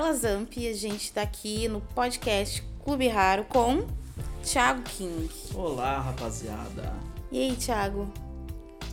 [0.00, 3.86] Carla Zamp e a gente tá aqui no podcast Clube Raro com
[4.42, 5.28] Thiago King.
[5.54, 6.94] Olá, rapaziada.
[7.30, 8.10] E aí, Thiago?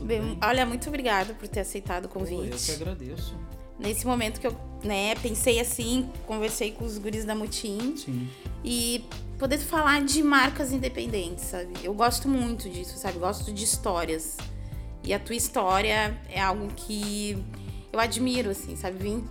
[0.01, 2.51] Bem, olha, muito obrigada por ter aceitado o convite.
[2.51, 3.33] eu que agradeço.
[3.79, 8.27] Nesse momento que eu, né, pensei assim, conversei com os guris da Mutim Sim.
[8.61, 9.05] e
[9.39, 11.71] poder falar de marcas independentes, sabe?
[11.85, 13.17] Eu gosto muito disso, sabe?
[13.17, 14.35] Gosto de histórias.
[15.05, 17.41] E a tua história é algo que
[17.97, 18.97] eu admiro, assim, sabe?
[18.97, 19.23] Vim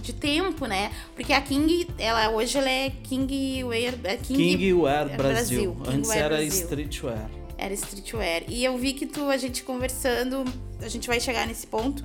[0.00, 0.92] de tempo, né?
[1.14, 5.72] Porque a King, ela hoje ela é King Wear, é King, Kingwear é Brasil.
[5.72, 6.62] Brasil, Antes Kingwear era Brasil.
[6.62, 7.30] Streetwear.
[7.58, 8.42] era streetwear.
[8.48, 10.44] E eu vi que tu, a gente conversando,
[10.80, 12.04] a gente vai chegar nesse ponto,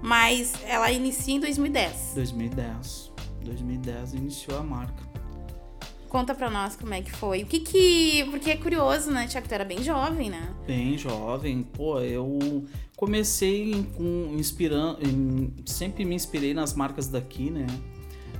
[0.00, 2.12] mas ela inicia em 2010.
[2.14, 3.12] 2010.
[3.42, 5.15] 2010 iniciou a marca.
[6.08, 7.42] Conta pra nós como é que foi.
[7.42, 8.24] O que que.
[8.30, 9.48] Porque é curioso, né, Tiago?
[9.48, 10.48] Tu era bem jovem, né?
[10.66, 12.64] Bem jovem, pô, eu
[12.96, 17.66] comecei com inspirando, em- sempre me inspirei nas marcas daqui, né?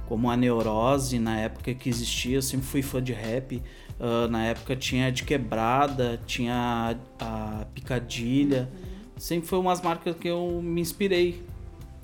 [0.08, 3.60] Como a Neurose, na época que existia, eu sempre fui fã de rap.
[3.98, 8.70] Ah, na época tinha a de quebrada, tinha a, a picadilha.
[9.16, 11.42] Sempre foi umas marcas que eu me inspirei.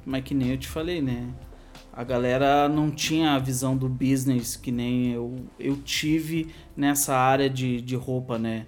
[0.05, 1.29] Mas que nem eu te falei, né?
[1.93, 7.51] A galera não tinha a visão do business que nem eu, eu tive nessa área
[7.51, 8.67] de, de roupa, né?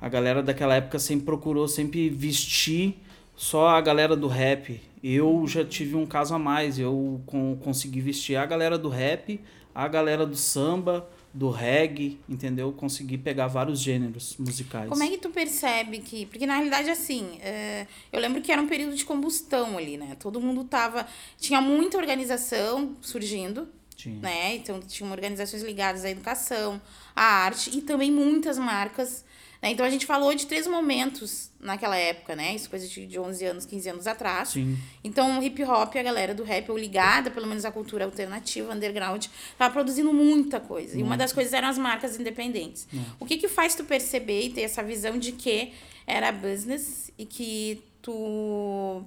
[0.00, 2.96] A galera daquela época sempre procurou sempre vestir
[3.36, 4.80] só a galera do rap.
[5.04, 9.38] Eu já tive um caso a mais, eu con- consegui vestir a galera do rap,
[9.74, 12.72] a galera do samba, do reggae, entendeu?
[12.72, 14.88] Consegui pegar vários gêneros musicais.
[14.88, 16.26] Como é que tu percebe que.
[16.26, 20.16] Porque na realidade, assim, é, eu lembro que era um período de combustão ali, né?
[20.18, 21.06] Todo mundo tava.
[21.38, 24.20] Tinha muita organização surgindo, Tinha.
[24.20, 24.56] né?
[24.56, 26.80] Então tinham organizações ligadas à educação,
[27.16, 29.24] à arte e também muitas marcas.
[29.62, 29.70] Né?
[29.70, 32.54] Então a gente falou de três momentos naquela época, né?
[32.54, 34.48] Isso coisa de de 11 anos, 15 anos atrás.
[34.48, 34.76] Sim.
[35.04, 38.74] Então, o hip hop, a galera do rap, ou ligada, pelo menos à cultura alternativa,
[38.74, 40.98] underground, tava produzindo muita coisa.
[40.98, 42.88] E uma das coisas eram as marcas independentes.
[43.20, 45.72] O que que faz tu perceber e ter essa visão de que
[46.06, 49.04] era business e que tu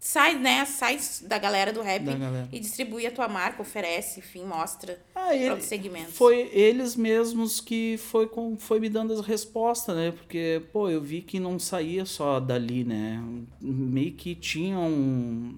[0.00, 2.48] sai, né, sai da galera do rap galera.
[2.50, 6.14] e distribui a tua marca, oferece, enfim, mostra Ah, ele, outros segmentos.
[6.16, 10.10] Foi eles mesmos que foi, com, foi me dando as respostas, né?
[10.10, 13.22] Porque, pô, eu vi que não saía só dali, né?
[13.60, 15.54] Meio que tinham.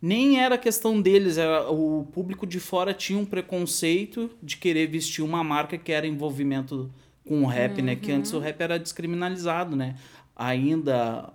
[0.00, 5.22] Nem era questão deles, era, o público de fora tinha um preconceito de querer vestir
[5.22, 6.90] uma marca que era envolvimento
[7.26, 7.94] com o rap, né?
[7.96, 9.96] Que antes o rap era descriminalizado, né?
[10.34, 11.30] Ainda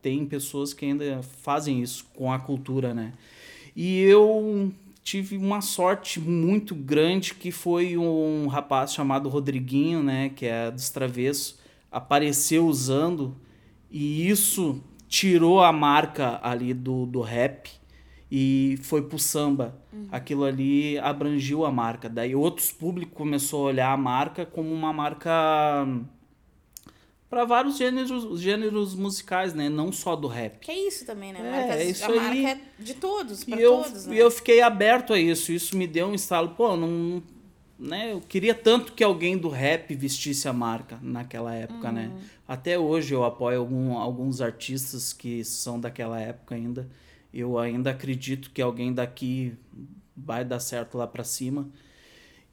[0.00, 3.12] tem pessoas que ainda fazem isso com a cultura, né?
[3.74, 10.46] E eu tive uma sorte muito grande que foi um rapaz chamado Rodriguinho, né, que
[10.46, 11.58] é dos Travessos,
[11.90, 13.36] apareceu usando
[13.90, 17.70] e isso tirou a marca ali do, do rap
[18.30, 19.76] e foi pro samba.
[20.10, 22.08] Aquilo ali abrangiu a marca.
[22.08, 25.86] Daí outros públicos começou a olhar a marca como uma marca
[27.32, 30.58] para vários gêneros, gêneros musicais, né, não só do rap.
[30.60, 31.38] Que é isso também, né?
[31.40, 32.44] É, Marcas- é isso a marca aí.
[32.44, 34.14] é de todos, para eu, todos, né?
[34.14, 35.50] e eu fiquei aberto a isso.
[35.50, 36.50] Isso me deu um estalo.
[36.50, 37.22] Pô, não.
[37.78, 42.10] Né, eu queria tanto que alguém do rap vestisse a marca naquela época, né?
[42.12, 42.20] Uhum.
[42.46, 46.86] Até hoje eu apoio algum, alguns artistas que são daquela época ainda.
[47.32, 49.54] Eu ainda acredito que alguém daqui
[50.14, 51.66] vai dar certo lá pra cima.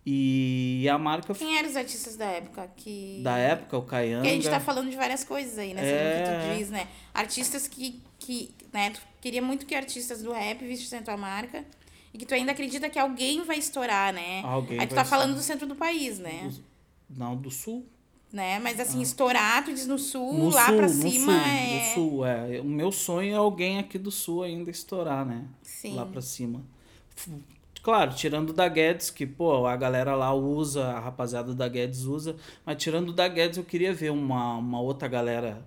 [0.05, 3.19] E a marca Quem eram os artistas da época que...
[3.21, 4.21] da época, o Caianga.
[4.21, 5.81] Porque a gente tá falando de várias coisas aí, né?
[5.81, 6.49] O que É.
[6.53, 6.87] tu diz, né?
[7.13, 8.91] Artistas que, que, né?
[8.91, 11.63] Tu queria muito que artistas do rap vistissem a tua marca.
[12.13, 14.41] E que tu ainda acredita que alguém vai estourar, né?
[14.43, 16.51] Alguém aí tu tá falando do centro do país, né?
[17.09, 17.85] Não, do sul.
[18.33, 18.57] né?
[18.59, 20.37] Mas assim, estourar, tu diz no sul, Ah.
[20.37, 21.75] No lá sul, pra no cima sul, é...
[21.75, 22.61] No sul, é.
[22.61, 25.45] O meu sonho é alguém aqui do sul ainda estourar, né?
[25.61, 25.93] Sim.
[25.95, 26.63] Lá pra cima.
[27.81, 32.35] Claro, tirando da Guedes, que, pô, a galera lá usa, a rapaziada da Guedes usa,
[32.65, 35.65] mas tirando da Guedes eu queria ver uma, uma outra galera.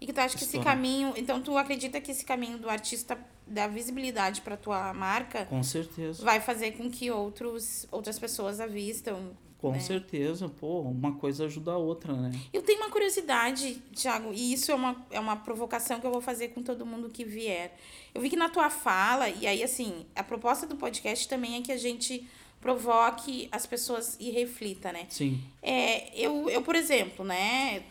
[0.00, 1.12] E que tu acha que esse caminho...
[1.16, 6.22] Então, tu acredita que esse caminho do artista dar visibilidade pra tua marca Com certeza.
[6.22, 9.30] vai fazer com que outros, outras pessoas a vistam?
[9.58, 9.80] Com né?
[9.80, 12.30] certeza, pô, uma coisa ajuda a outra, né?
[12.52, 16.20] Eu tenho uma curiosidade, Thiago, e isso é uma, é uma provocação que eu vou
[16.20, 17.76] fazer com todo mundo que vier.
[18.14, 21.60] Eu vi que na tua fala, e aí, assim, a proposta do podcast também é
[21.60, 22.24] que a gente
[22.60, 25.06] provoque as pessoas e reflita, né?
[25.08, 25.40] Sim.
[25.60, 27.82] É, eu, eu, por exemplo, né?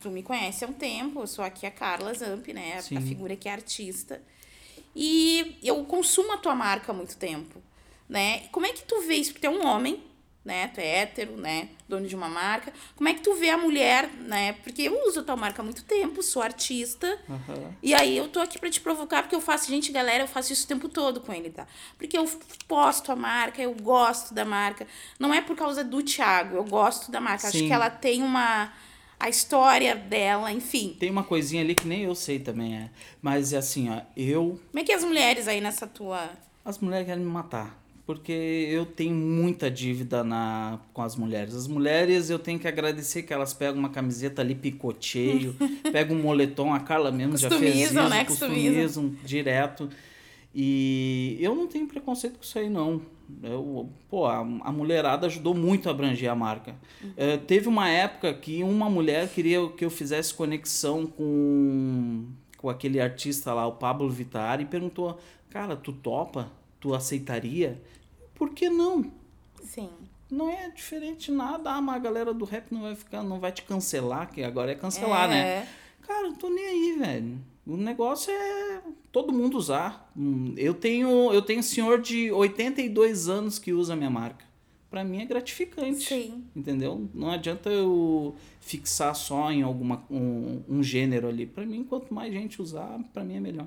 [0.00, 2.74] Tu me conhece há um tempo, eu sou aqui a Carla Zamp, né?
[2.74, 4.20] A, a figura que é artista.
[4.94, 7.62] E eu consumo a tua marca há muito tempo,
[8.08, 8.40] né?
[8.50, 9.32] Como é que tu vê isso?
[9.32, 10.02] Porque tu é um homem,
[10.44, 10.68] né?
[10.68, 11.68] Tu é hétero, né?
[11.88, 12.72] Dono de uma marca.
[12.96, 14.54] Como é que tu vê a mulher, né?
[14.64, 17.18] Porque eu uso tua marca há muito tempo, sou artista.
[17.28, 17.72] Aham.
[17.82, 20.52] E aí eu tô aqui pra te provocar, porque eu faço, gente, galera, eu faço
[20.52, 21.66] isso o tempo todo com ele, tá?
[21.96, 22.28] Porque eu
[22.66, 24.86] posto a marca, eu gosto da marca.
[25.18, 27.46] Não é por causa do Thiago, eu gosto da marca.
[27.46, 27.66] Acho Sim.
[27.68, 28.72] que ela tem uma.
[29.20, 30.96] A história dela, enfim.
[30.98, 32.90] Tem uma coisinha ali que nem eu sei também, é.
[33.20, 34.60] Mas é assim, ó, eu.
[34.72, 36.30] Como é que as mulheres aí nessa tua.
[36.64, 37.81] As mulheres querem me matar.
[38.04, 41.54] Porque eu tenho muita dívida na, com as mulheres.
[41.54, 45.54] As mulheres eu tenho que agradecer que elas pegam uma camiseta ali, picoteio,
[45.92, 48.24] pegam um moletom, a Carla mesmo já fez isso, né?
[48.24, 49.14] Customizam.
[49.24, 49.88] direto.
[50.54, 53.00] E eu não tenho preconceito com isso aí, não.
[53.42, 56.74] Eu, pô, a, a mulherada ajudou muito a abranger a marca.
[57.16, 62.26] Eh, teve uma época que uma mulher queria que eu fizesse conexão com,
[62.58, 65.18] com aquele artista lá, o Pablo Vittar, e perguntou:
[65.48, 66.50] Cara, tu topa?
[66.82, 67.80] Tu aceitaria?
[68.34, 69.10] Por que não?
[69.62, 69.88] Sim.
[70.28, 71.70] Não é diferente nada.
[71.70, 74.72] Ah, mas a galera do rap não vai ficar, não vai te cancelar, que agora
[74.72, 75.38] é cancelar, né?
[75.38, 75.68] É.
[76.04, 77.38] Cara, não tô nem aí, velho.
[77.64, 78.80] O negócio é
[79.12, 80.10] todo mundo usar.
[80.16, 84.44] Hum, Eu tenho, eu tenho senhor de 82 anos que usa a minha marca.
[84.92, 86.04] Pra mim é gratificante.
[86.04, 86.44] Sim.
[86.54, 87.08] Entendeu?
[87.14, 91.46] Não adianta eu fixar só em alguma um, um gênero ali.
[91.46, 93.66] Pra mim, quanto mais gente usar, pra mim é melhor.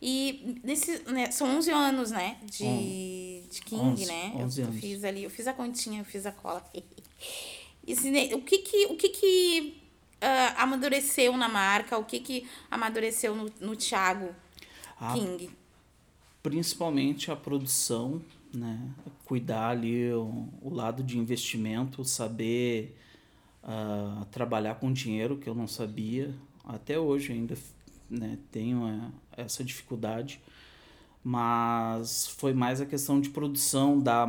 [0.00, 2.38] E nesse, né, são 11 anos, né?
[2.44, 4.32] De, de King, 11, né?
[4.34, 4.80] 11 eu, eu anos.
[4.80, 6.64] fiz ali, eu fiz a continha, eu fiz a cola.
[7.86, 9.82] Esse, ne- o que que, o que, que
[10.22, 11.98] ah, amadureceu na marca?
[11.98, 14.30] O que que amadureceu no, no Thiago
[14.98, 15.50] Ah, King?
[16.42, 18.20] principalmente a produção,
[18.54, 18.80] né?
[19.24, 22.96] Cuidar ali o, o lado de investimento, saber
[23.62, 26.34] ah, trabalhar com dinheiro que eu não sabia.
[26.64, 27.56] Até hoje ainda
[28.10, 30.40] né, tenho eh, essa dificuldade.
[31.24, 34.24] Mas foi mais a questão de produção da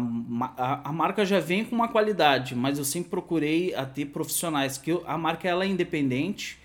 [0.58, 4.78] a, a marca já vem com uma qualidade, mas eu sempre procurei a ter profissionais
[4.78, 6.60] que eu- a marca ela é independente,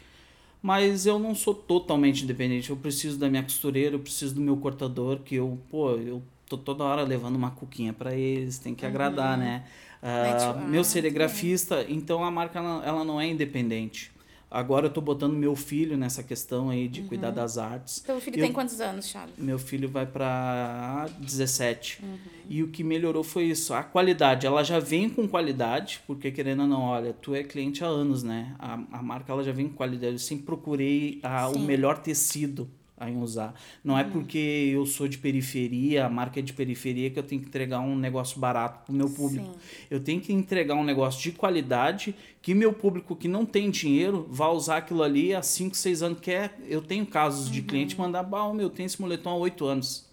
[0.63, 2.71] mas eu não sou totalmente independente.
[2.71, 6.57] Eu preciso da minha costureira, eu preciso do meu cortador, que eu, pô, eu tô
[6.57, 9.65] toda hora levando uma cuquinha para eles, tem que agradar, né?
[10.03, 14.11] Network, meu serigrafista, então a marca ela, ela não é independente.
[14.51, 18.01] Agora eu tô botando meu filho nessa questão aí de cuidar das artes.
[18.01, 19.33] Teu filho Eu- tem quantos anos, Thiago?
[19.37, 22.03] Meu filho vai para 17.
[22.03, 22.17] Uhum.
[22.49, 23.75] E o que melhorou foi isso.
[23.75, 27.85] A qualidade, ela já vem com qualidade, porque querendo ou não, olha, tu é cliente
[27.85, 28.55] há anos, né?
[28.59, 30.15] A, a marca ela já vem com qualidade.
[30.15, 31.57] Eu sempre procurei a, o.
[31.57, 31.59] Uhum.
[31.67, 32.71] melhor tecido
[33.07, 33.55] em usar.
[33.85, 37.41] Não é porque eu sou de periferia, a marca é de periferia, que eu tenho
[37.43, 39.47] que entregar um negócio barato pro meu público.
[39.47, 39.87] Sim.
[39.91, 44.27] Eu tenho que entregar um negócio de qualidade que meu público que não tem dinheiro
[44.31, 46.21] vai usar aquilo ali há 5, 6 anos.
[46.21, 49.37] Que é, eu tenho casos de cliente mandar, bah, meu, eu tenho esse moletom há
[49.37, 50.07] 8 anos.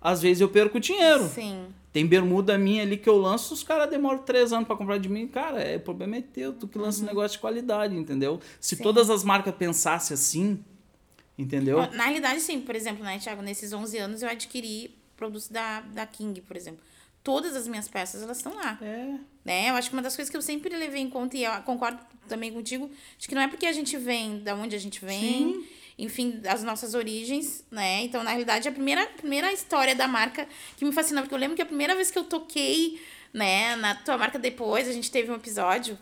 [0.00, 1.28] Às vezes eu perco dinheiro.
[1.28, 1.66] Sim.
[1.92, 5.08] Tem bermuda minha ali que eu lanço, os caras demoram 3 anos para comprar de
[5.08, 5.26] mim.
[5.26, 8.38] Cara, é, o problema é teu, tu que lança um negócio de qualidade, entendeu?
[8.60, 8.78] Se Uhum.
[8.78, 8.82] Sim.
[8.84, 10.60] todas as marcas pensassem assim,
[11.40, 11.78] entendeu?
[11.92, 16.06] Na realidade, sim, por exemplo, né, Thiago, nesses 11 anos eu adquiri produtos da, da
[16.06, 16.80] King, por exemplo.
[17.22, 18.78] Todas as minhas peças, elas estão lá.
[18.80, 19.14] É.
[19.44, 19.70] né?
[19.70, 22.00] Eu acho que uma das coisas que eu sempre levei em conta, e eu concordo
[22.26, 25.20] também contigo, de que não é porque a gente vem da onde a gente vem,
[25.20, 25.66] Sim.
[25.98, 28.02] enfim, das nossas origens, né?
[28.02, 31.56] Então, na realidade, a primeira, primeira história da marca que me fascina, porque eu lembro
[31.56, 32.98] que a primeira vez que eu toquei,
[33.34, 35.98] né, na tua marca depois, a gente teve um episódio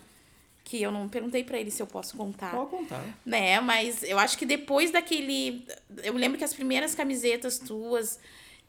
[0.68, 3.02] que eu não perguntei pra ele se eu posso contar Pode contar.
[3.24, 3.58] né?
[3.60, 5.66] Mas eu acho que depois daquele.
[6.02, 8.18] Eu lembro que as primeiras camisetas tuas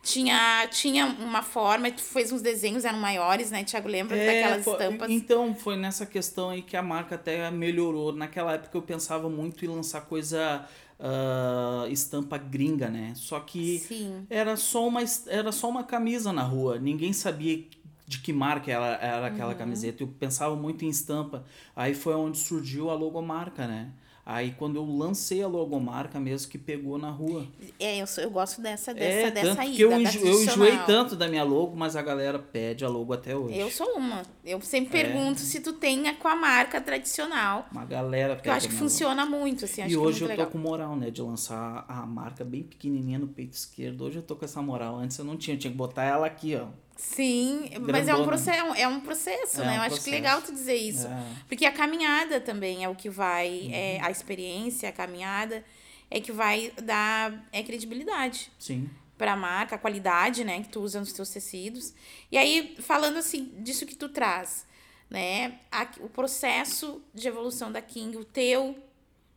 [0.01, 3.65] tinha, tinha uma forma, tu fez uns desenhos, eram maiores, né?
[3.65, 5.09] Tiago lembra daquelas foi- estampas.
[5.11, 8.13] Então, foi nessa questão aí que a marca até melhorou.
[8.13, 10.65] Naquela época eu pensava muito em lançar coisa
[10.97, 13.11] ah, estampa gringa, né?
[13.15, 14.25] Só que Sim.
[14.29, 16.79] era só uma era só uma camisa na rua.
[16.79, 17.61] Ninguém sabia
[18.09, 19.57] de que marca era, era aquela Uhum.
[19.57, 20.01] camiseta.
[20.03, 21.45] Eu pensava muito em estampa.
[21.75, 23.91] Aí foi onde surgiu a logomarca, né?
[24.25, 27.47] Aí quando eu lancei a logomarca mesmo que pegou na rua.
[27.79, 29.79] É, eu, eu gosto dessa, dessa, é, dessa aí.
[29.81, 33.35] eu, enjo- eu enjoei tanto da minha logo, mas a galera pede a logo até
[33.35, 33.57] hoje.
[33.57, 34.21] Eu sou uma.
[34.45, 35.03] Eu sempre É.
[35.03, 37.67] pergunto se tu tem a com a marca tradicional.
[37.71, 38.91] Uma galera pede eu acho que minha logo.
[38.91, 39.83] funciona muito, assim.
[39.83, 40.47] E que hoje é eu muito tô legal.
[40.51, 41.09] com moral, né?
[41.09, 44.03] De lançar a marca bem pequenininha no peito esquerdo.
[44.03, 44.97] Hoje eu tô com essa moral.
[44.99, 45.55] Antes eu não tinha.
[45.55, 46.67] Eu tinha que botar ela aqui, ó.
[47.01, 48.25] Sim, mas é um, Grandona.
[48.27, 49.71] processo, é um processo, É né?
[49.71, 50.09] um eu acho que processo.
[50.11, 51.07] legal tu dizer isso.
[51.07, 51.23] É.
[51.47, 53.49] Porque a caminhada também é o que vai.
[53.63, 53.69] Uhum.
[53.73, 55.63] É, a experiência, a caminhada,
[56.11, 58.89] é que vai dar é, credibilidade Sim.
[59.17, 61.93] para a marca, a qualidade, né, que tu usa nos teus tecidos.
[62.29, 64.65] E aí, falando assim, disso que tu traz,
[65.09, 68.77] né, a- o processo de evolução da King, o teu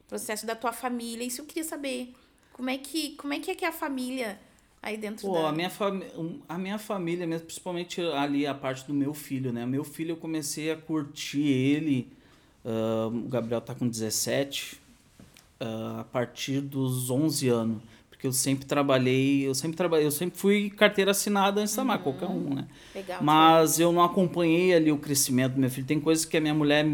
[0.09, 2.13] processo da tua família, isso eu queria saber.
[2.53, 4.39] Como é que, como é, que é que a família
[4.83, 5.49] aí dentro Pô, da...
[5.49, 6.05] a minha, fami
[6.49, 9.65] a minha família, mesmo, principalmente ali a parte do meu filho, né?
[9.65, 12.13] Meu filho eu comecei a curtir ele,
[12.65, 14.81] uh, o Gabriel tá com 17,
[15.61, 17.83] uh, a partir dos 11 anos.
[18.11, 22.05] Porque eu sempre trabalhei, eu sempre trabalhei, eu sempre fui carteira assinada antes da marca,
[22.05, 22.69] qualquer um, né?
[22.95, 23.23] Legal.
[23.23, 25.87] Mas eu não acompanhei ali o crescimento do meu filho.
[25.87, 26.87] Tem coisas que a minha mulher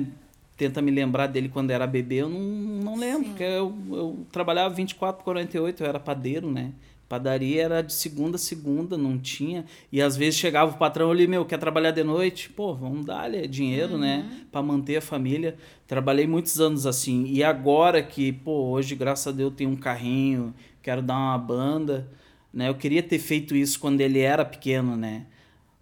[0.56, 3.28] tenta me lembrar dele quando era bebê, eu não, não lembro, Sim.
[3.30, 6.72] porque eu, eu trabalhava 24 por 48, eu era padeiro, né?
[7.08, 9.64] Padaria era de segunda a segunda, não tinha.
[9.90, 12.50] E às vezes chegava o patrão ali, meu, quer trabalhar de noite?
[12.50, 14.44] Pô, vamos dar é dinheiro, né?
[14.52, 15.56] Pra manter a família.
[15.86, 17.24] Trabalhei muitos anos assim.
[17.24, 22.06] E agora que, pô, hoje, graças a Deus, tenho um carrinho, quero dar uma banda,
[22.52, 22.68] né?
[22.68, 25.24] Eu queria ter feito isso quando ele era pequeno, né?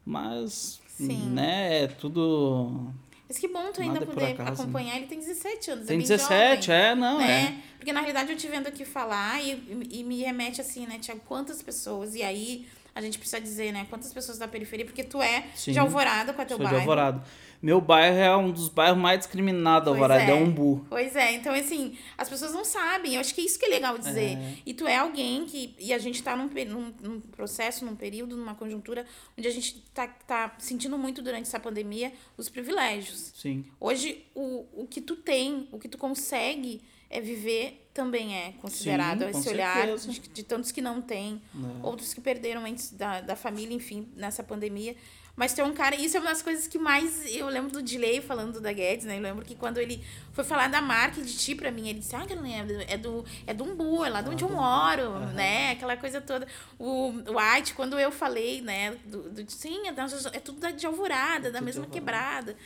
[0.05, 1.31] Mas, Sim.
[1.31, 2.89] né, é tudo...
[3.29, 4.97] Mas que bom tu ainda Nada é poder acaso, acompanhar.
[4.97, 7.63] Ele tem 17 anos, Tem é bem 17, jovem, é, não, né?
[7.77, 11.21] Porque na realidade eu te vendo aqui falar e, e me remete assim, né, Tiago?
[11.27, 13.87] Quantas pessoas, e aí a gente precisa dizer, né?
[13.91, 15.73] Quantas pessoas da periferia, porque tu é Sim.
[15.73, 16.81] de Alvorada com a teu Sou de bairro.
[16.81, 17.23] Alvorada.
[17.63, 20.31] Meu bairro é um dos bairros mais discriminados Alvorada, é.
[20.31, 20.35] é.
[20.35, 20.87] Umbu.
[20.89, 23.15] Pois é, então assim, as pessoas não sabem.
[23.15, 24.37] Eu acho que é isso que é legal dizer.
[24.39, 24.55] É.
[24.65, 25.75] E tu é alguém que.
[25.79, 29.05] E a gente tá num, num, num processo, num período, numa conjuntura,
[29.37, 33.33] onde a gente tá, tá sentindo muito durante essa pandemia os privilégios.
[33.35, 33.65] Sim.
[33.81, 39.21] Hoje, o, o que tu tem, o que tu consegue é viver, também é considerado.
[39.25, 40.09] Sim, esse olhar certeza.
[40.11, 41.87] de, de tantos que não têm, É.
[41.87, 44.95] outros que perderam entes da, da família, enfim, nessa pandemia.
[45.37, 48.23] Mas é um cara, isso é uma das coisas que mais eu lembro do Dilei
[48.23, 49.19] falando da Guedes, né?
[49.19, 50.03] Eu lembro que quando ele
[50.33, 53.53] foi falar da marca de ti pra mim, ele disse: Ah, Carolina, é do, é
[53.53, 55.73] do Umbu, é lá de onde eu moro, né?
[55.73, 56.49] Aquela coisa toda.
[56.79, 58.97] O, o White, quando eu falei, né?
[59.05, 62.57] Do, do, sim, é, da- é tudo da, de alvorada, da tudo de mesma quebrada.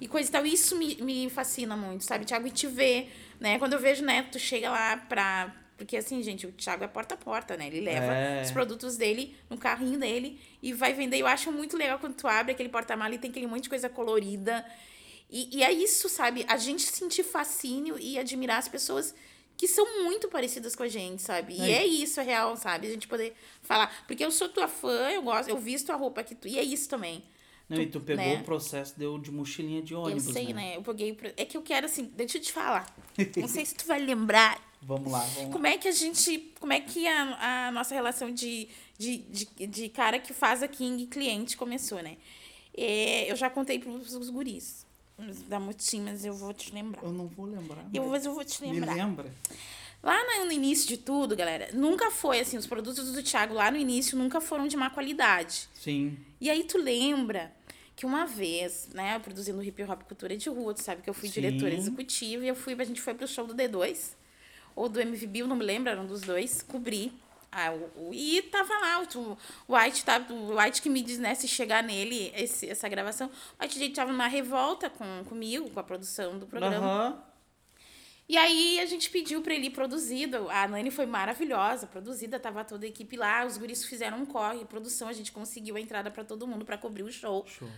[0.00, 0.46] E coisa e tal.
[0.46, 2.46] Isso me, me fascina muito, sabe, Tiago?
[2.46, 3.58] E te ver, né?
[3.58, 5.52] Quando eu vejo, né, tu chega lá pra.
[5.80, 7.66] Porque assim, gente, o Thiago é porta a porta, né?
[7.68, 8.42] Ele leva É.
[8.42, 11.16] os produtos dele no carrinho dele e vai vender.
[11.16, 13.88] Eu acho muito legal quando tu abre aquele porta-mala e tem aquele monte de coisa
[13.88, 14.62] colorida.
[15.30, 16.44] E, e é isso, sabe?
[16.46, 19.14] A gente sentir fascínio e admirar as pessoas
[19.56, 21.54] que são muito parecidas com a gente, sabe?
[21.54, 21.76] E É.
[21.78, 22.86] é isso, é real, sabe?
[22.86, 23.32] A gente poder
[23.62, 24.04] falar.
[24.06, 26.46] Porque eu sou tua fã, eu gosto, eu visto a roupa que tu.
[26.46, 27.24] E é isso também.
[27.70, 28.40] Não, e tu pegou né?
[28.40, 30.52] o processo, deu de mochilinha de ônibus, eu sei, né?
[30.52, 30.76] né?
[30.76, 31.16] Eu peguei.
[31.38, 32.84] É que eu quero, assim, deixa eu te falar.
[33.38, 35.52] Não sei se tu vai lembrar Vamos lá, vamos lá.
[35.52, 36.52] como é que a gente.
[36.58, 38.68] Como é que a, a nossa relação de,
[38.98, 42.16] de, de, de cara que faz a King cliente começou, né?
[42.76, 44.86] É, eu já contei pros os guris
[45.48, 47.02] da Mutim, mas eu vou te lembrar.
[47.02, 47.84] Eu não vou lembrar.
[47.92, 48.94] Eu, mas eu vou te lembrar.
[48.94, 49.34] Me lembra?
[50.02, 53.76] Lá no, início de tudo, galera, nunca foi assim, os produtos do Thiago lá no
[53.76, 55.68] início nunca foram de má qualidade.
[55.74, 56.16] Sim.
[56.40, 57.52] E aí tu lembra
[57.94, 61.28] que uma vez, né, produzindo hip hop cultura de rua, tu sabe que eu fui
[61.28, 61.42] Sim.
[61.42, 64.18] diretora executiva e eu fui, a gente foi pro show do D2
[64.82, 67.12] ou do MVB, eu não me lembro, era um dos dois, cobri.
[67.52, 71.18] Ah, o, o- e tava lá, o, o White tava, o White que me diz,
[71.18, 75.68] né, se chegar nele esse, essa gravação, o White J tava numa revolta com, comigo,
[75.70, 76.76] com a produção do programa.
[76.86, 77.22] Aham.
[78.28, 80.48] E aí a gente pediu pra ele ir produzido.
[80.50, 84.64] A Nani foi maravilhosa, produzida, tava toda a equipe lá, os guris fizeram um corre,
[84.64, 87.44] produção, a gente conseguiu a entrada pra todo mundo pra cobrir o show.
[87.48, 87.68] Show.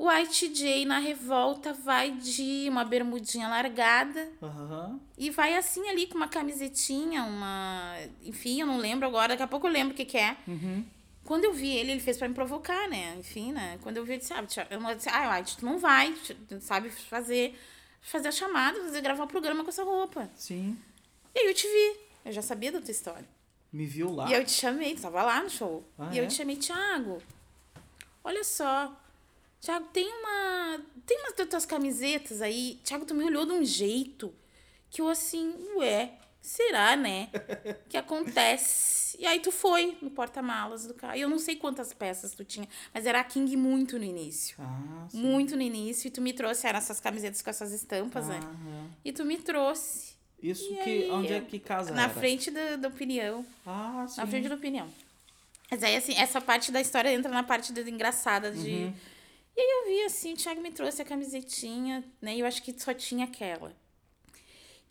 [0.00, 5.00] O ITJ na revolta vai de uma bermudinha largada Aham.
[5.18, 7.96] e vai assim ali com uma camisetinha, uma.
[8.22, 10.36] Enfim, eu não lembro agora, daqui a pouco eu lembro o que, que é.
[10.46, 10.84] Uhum.
[11.24, 13.16] Quando eu vi ele, ele fez pra me provocar, né?
[13.18, 13.76] Enfim, né?
[13.82, 16.14] Quando eu vi, eu disse, ah, eu disse, ah, White, tu não vai,
[16.48, 17.58] tu sabe fazer,
[18.00, 20.30] fazer a chamada, fazer gravar o programa com essa roupa.
[20.36, 20.78] Sim.
[21.34, 22.00] E aí eu te vi.
[22.24, 23.28] Eu já sabia da tua história.
[23.72, 24.30] Me viu lá.
[24.30, 25.84] E eu te chamei, tu tava lá no show.
[25.98, 26.26] Ah, e eu é?
[26.28, 27.20] te chamei, Thiago,
[28.22, 28.96] olha só.
[29.60, 30.80] Thiago, tem uma.
[31.06, 32.78] Tem umas das tuas camisetas aí.
[32.84, 34.32] Thiago, tu me olhou de um jeito
[34.90, 37.28] que eu assim, ué, será, né?
[37.88, 39.16] que acontece?
[39.18, 41.16] E aí tu foi no porta-malas do carro.
[41.16, 44.56] E eu não sei quantas peças tu tinha, mas era a King muito no início.
[44.60, 45.18] Ah, sim.
[45.20, 46.08] Muito no início.
[46.08, 48.38] E tu me trouxe, eram essas camisetas com essas estampas, né?
[48.42, 48.90] Aham.
[49.04, 50.16] E tu me trouxe.
[50.40, 50.90] Isso E que.
[50.90, 52.14] aí, onde é que casa Na era?
[52.14, 53.44] frente da, da opinião.
[53.66, 54.20] Ah, sim.
[54.20, 54.88] Na frente da opinião.
[55.70, 58.70] Mas aí, assim, essa parte da história entra na parte da engraçada de.
[58.70, 58.94] Uhum.
[59.58, 62.36] E aí eu vi assim, o Thiago me trouxe a camisetinha, né?
[62.36, 63.74] E eu acho que só tinha aquela.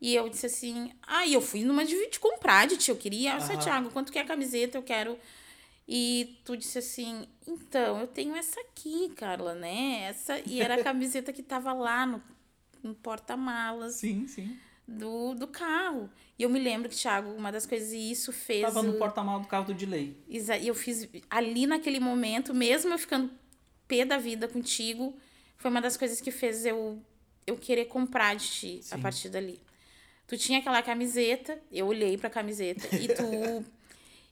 [0.02, 2.98] E eu disse assim, ah, e eu fui numa de, de comprar de ti, eu
[2.98, 3.58] queria, ah.
[3.58, 4.78] Thiago, quanto que é a camiseta?
[4.78, 5.18] Eu quero.
[5.88, 10.02] E tu disse assim, então, eu tenho essa aqui, Carla, né?
[10.02, 12.22] Essa, e era a camiseta que tava lá no,
[12.84, 14.58] no porta-malas Sim, sim.
[14.86, 16.10] do, do carro.
[16.38, 18.64] E eu me lembro que, Thiago, uma das coisas, e isso fez.
[18.64, 20.14] Tava no o- porta-malas do carro do delay.
[20.28, 23.32] E eu fiz ali naquele momento, mesmo eu ficando
[23.88, 25.16] pé da vida contigo,
[25.58, 27.02] foi uma das coisas que fez eu,
[27.46, 29.02] eu querer comprar de ti a Sim.
[29.02, 29.60] partir dali.
[30.28, 33.66] Tu tinha aquela camiseta, eu olhei pra camiseta e tu.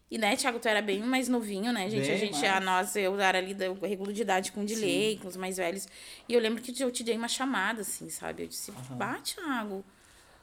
[0.09, 2.05] E, né, Thiago, tu era bem mais novinho, né, gente?
[2.05, 2.43] Bem a gente, mais.
[2.43, 5.57] a nós, eu era ali da regulo de idade com o delay, com os mais
[5.57, 5.87] velhos.
[6.29, 8.43] E eu lembro que eu te dei uma chamada, assim, sabe?
[8.43, 9.83] Eu disse, bah, Thiago,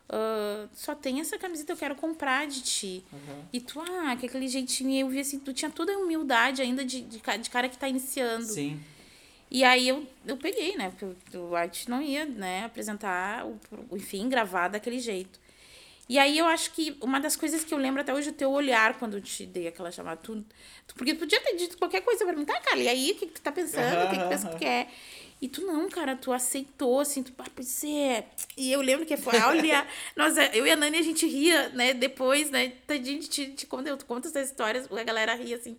[0.09, 3.05] ah, só tem essa camiseta, eu quero comprar de ti.
[3.53, 6.85] E tu, ah, que aquele jeitinho, eu vi assim, tu tinha toda a humildade ainda
[6.85, 8.45] de, de, de cara que tá iniciando.
[8.45, 8.79] Sim.
[9.55, 10.91] E aí eu, eu peguei, né?
[10.99, 13.59] Porque o Art não ia, né, apresentar, o,
[13.95, 15.39] enfim, gravar daquele jeito.
[16.09, 18.35] E aí eu acho que uma das coisas que eu lembro até hoje é o
[18.35, 20.17] teu olhar quando eu te dei aquela chamada.
[20.23, 20.43] Tu,
[20.87, 22.79] tu- porque tu podia ter dito qualquer coisa pra mim, tá, cara?
[22.79, 24.07] E aí, o que, que tu tá pensando?
[24.07, 24.89] O que, que tu pensa que tu quer?
[25.41, 28.25] E tu não, cara, tu aceitou, assim, tu, ah, pois é.
[28.57, 31.93] E eu lembro que foi, olha, nós, eu e a Nani, a gente ria, né,
[31.93, 35.77] depois, né, gente te, te conta, eu conto essas histórias, a galera ria, assim.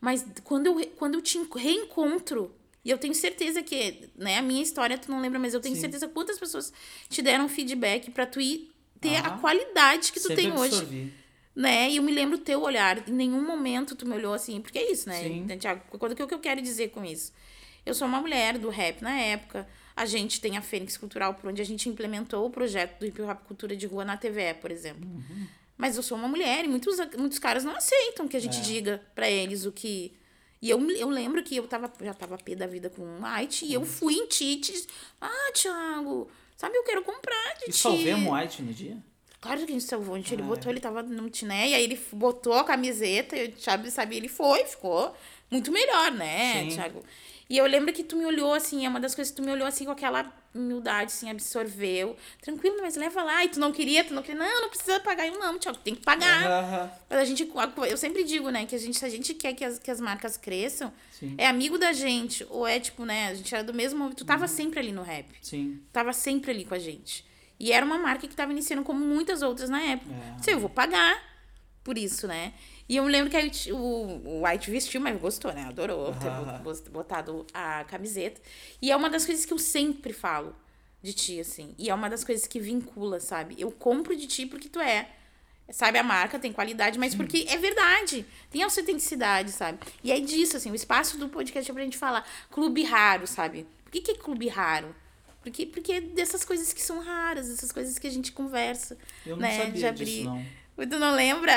[0.00, 2.54] Mas quando eu, quando eu te enco- reencontro,
[2.86, 5.74] e eu tenho certeza que, né, a minha história tu não lembra, mas eu tenho
[5.74, 5.80] Sim.
[5.82, 6.72] certeza quantas pessoas
[7.08, 11.12] te deram feedback pra tu ir ter a Ah, qualidade que tu tem hoje absorvi.
[11.54, 11.90] né?
[11.90, 13.06] E eu me lembro o teu olhar.
[13.08, 14.60] Em nenhum momento tu me olhou assim.
[14.60, 15.46] Porque é isso, né, Sim.
[15.58, 15.82] Tiago?
[15.98, 17.32] Quando, o que eu quero dizer com isso?
[17.84, 19.66] Eu sou uma mulher do rap na época.
[19.94, 23.20] A gente tem a Fênix Cultural, por onde a gente implementou o projeto do hip
[23.22, 25.08] hop cultura de rua na TVE, por exemplo.
[25.08, 25.46] Uhum.
[25.78, 28.42] Mas eu sou uma mulher e muitos, muitos caras não aceitam que a É.
[28.42, 30.12] gente diga pra eles o que.
[30.66, 33.64] E eu, eu lembro que eu tava, já tava pé da vida com um White
[33.64, 33.86] e eu Uhum.
[33.86, 34.88] fui em ti e te disse:
[35.20, 37.78] Ah, Thiago, sabe, eu quero comprar de E ti.
[37.78, 38.96] salvemos o White no dia?
[39.40, 40.14] Claro que a gente salvou.
[40.14, 40.72] A gente, ele Ah, botou, é.
[40.74, 44.28] ele tava no tiné, e aí ele botou a camiseta, e o Thiago sabia, ele
[44.28, 45.14] foi, ficou
[45.50, 46.68] muito melhor, né, Sim.
[46.74, 47.04] Thiago?
[47.48, 49.52] E eu lembro que tu me olhou assim, é uma das coisas que tu me
[49.52, 52.16] olhou assim com aquela humildade, assim, absorveu.
[52.42, 53.44] Tranquilo, mas leva lá.
[53.44, 55.26] E tu não queria, tu não queria, não, não precisa pagar.
[55.28, 56.44] Eu não, Thiago, tem que pagar.
[56.44, 56.90] Aham.
[57.08, 57.48] Mas a gente,
[57.88, 60.00] eu sempre digo, né, que a gente, se a gente quer que as, que as
[60.00, 61.34] marcas cresçam, Sim.
[61.38, 64.12] é amigo da gente, ou é tipo, né, a gente era do mesmo.
[64.14, 64.26] Tu Uhum.
[64.26, 65.80] tava sempre ali no rap Sim.
[65.92, 67.24] tava sempre ali com a gente.
[67.60, 70.12] E era uma marca que tava iniciando como muitas outras na época.
[70.12, 70.36] É.
[70.38, 71.22] Disse, eu vou pagar
[71.84, 72.52] por isso, né?
[72.88, 75.64] E eu me lembro que aí o, o White vestiu, mas gostou, né?
[75.64, 78.40] Adorou ter botado a camiseta.
[78.80, 80.54] E é uma das coisas que eu sempre falo
[81.02, 81.74] de ti, assim.
[81.78, 83.56] E é uma das coisas que vincula, sabe?
[83.58, 85.08] Eu compro de ti porque tu é.
[85.68, 88.24] Sabe, a marca tem qualidade, mas porque é verdade.
[88.50, 89.80] Tem a sua autenticidade, sabe?
[90.02, 92.24] E é disso, assim, o espaço do podcast é pra gente falar.
[92.50, 93.66] Clube raro, sabe?
[93.82, 94.94] Por que, que é clube raro?
[95.42, 98.96] Porque, porque é dessas coisas que são raras, essas coisas que a gente conversa.
[99.24, 99.64] Eu não né?
[99.64, 100.44] sabia de disso, não.
[100.76, 101.52] Tu não lembra?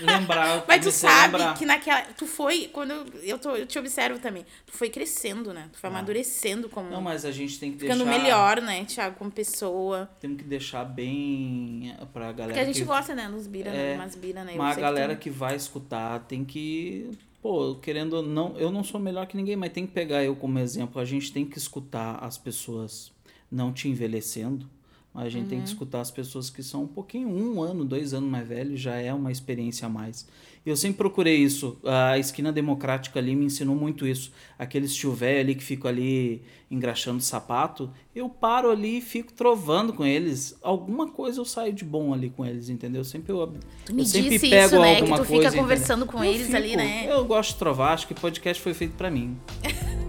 [0.00, 2.02] Lembrar, Mas tu sabe que naquela.
[2.16, 2.70] Tu foi.
[2.72, 4.46] Quando eu, eu, tô, eu te observo também.
[4.66, 5.68] Tu foi crescendo, né?
[5.72, 6.88] Tu foi amadurecendo como.
[6.88, 6.92] Ah.
[6.92, 8.18] Não, mas a gente tem que ficando deixar...
[8.22, 10.08] melhor, né, Thiago, como pessoa.
[10.20, 12.84] Temos que deixar bem pra galera Porque a gente que...
[12.84, 13.28] gosta, né?
[13.28, 13.92] Nos bira, né?
[13.92, 14.54] É, Umas bira, né?
[14.56, 17.10] Mas a galera tu- que vai escutar tem que.
[17.42, 20.58] Pô, querendo não, eu não sou melhor que ninguém, mas tem que pegar eu como
[20.58, 21.00] exemplo.
[21.00, 23.12] A gente tem que escutar as pessoas
[23.50, 24.70] não te envelhecendo,
[25.14, 25.72] a gente tem que Uhum.
[25.72, 29.12] escutar as pessoas que são um pouquinho, um ano, dois anos mais velhos, já é
[29.12, 30.26] uma experiência a mais.
[30.64, 31.76] E eu sempre procurei isso.
[31.84, 34.30] A esquina democrática ali me ensinou muito isso.
[34.58, 39.92] Aqueles tio velho ali que ficam ali engraxando sapato, eu paro ali e fico trovando
[39.92, 40.56] com eles.
[40.62, 43.02] Alguma coisa eu saio de bom ali com eles, entendeu?
[43.04, 43.52] Sempre eu,
[43.84, 44.94] Tu me eu sempre disse pego isso, né?
[44.94, 46.20] Que alguma tu coisa, fica conversando entendeu?
[46.20, 46.76] com Eu eles ali, fico.
[46.78, 47.06] né?
[47.12, 49.36] Eu gosto de trovar, acho que podcast foi feito pra mim.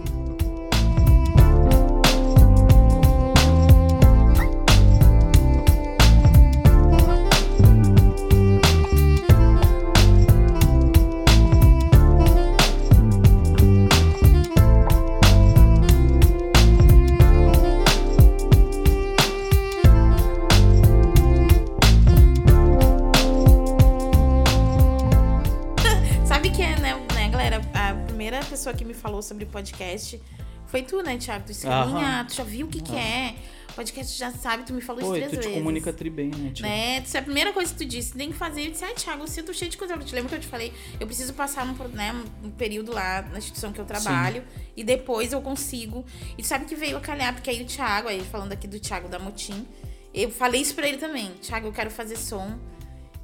[29.24, 30.20] sobre podcast
[30.66, 31.44] foi tu, né, Thiago?
[31.46, 31.92] Tu Aham.
[31.92, 33.34] Carlinha, tu já viu o que, que é?
[33.76, 35.58] Podcast já sabe, tu me falou Pô, isso três tu te vezes.
[35.58, 36.64] comunica tri bem, né, tia?
[36.66, 37.00] Né?
[37.00, 38.66] Isso é a primeira coisa que tu disse, tem que fazer.
[38.66, 39.94] Eu disse, ai, Thiago, eu sinto cheio de coisa.
[39.94, 42.92] Eu te lembro que eu te falei, eu preciso passar num, pro- né, um período
[42.92, 44.44] lá na instituição que eu trabalho
[44.76, 46.04] e depois eu consigo.
[46.38, 48.78] E tu sabe que veio a calhar, porque aí o Thiago, aí falando aqui do
[48.78, 49.66] Thiago da Motim,
[50.12, 51.32] eu falei isso pra ele também.
[51.42, 52.56] Thiago, eu quero fazer som,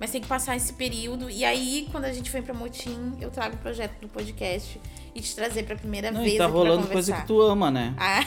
[0.01, 1.29] mas tem que passar esse período.
[1.29, 4.81] E aí, quando a gente vem pra Motim, eu trago o projeto do podcast
[5.15, 7.41] e te trazer pra primeira Não, vez e tá aqui pra rolando coisa que tu
[7.43, 7.95] ama, né?
[7.99, 8.25] Ah,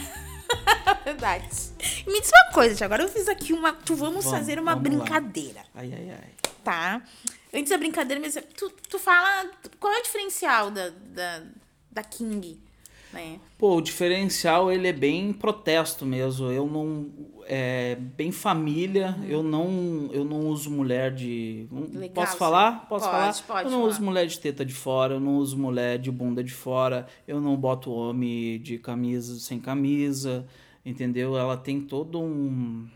[1.04, 1.50] verdade.
[2.06, 2.94] E me diz uma coisa, Thiago.
[2.94, 3.74] Agora eu fiz aqui uma.
[3.74, 4.98] Tu vamos, Vamos, fazer uma vamos lá.
[5.04, 6.30] brincadeira, Ai, ai, ai.
[6.64, 7.02] tá?
[7.52, 9.50] Antes da brincadeira, mas tu, tu fala.
[9.80, 11.42] Qual é o diferencial da, da,
[11.92, 12.60] da King?
[13.12, 13.40] Né?
[13.58, 16.52] Pô, o diferencial, ele é bem protesto mesmo.
[16.52, 17.12] Eu não...
[17.48, 19.18] É bem família.
[19.28, 21.68] Eu não eu não uso mulher de...
[21.72, 21.90] Uhum.
[21.94, 22.88] Legal, Posso falar?
[22.88, 23.34] Posso Pode, falar?
[23.48, 23.92] pode eu não falar.
[23.92, 25.16] uso mulher de teta de fora.
[25.16, 27.08] Eu não uso mulher de bunda de fora.
[27.28, 30.46] Eu não boto homem de camisa sem camisa.
[30.86, 31.38] Entendeu?
[31.38, 32.88] Ela tem todo um...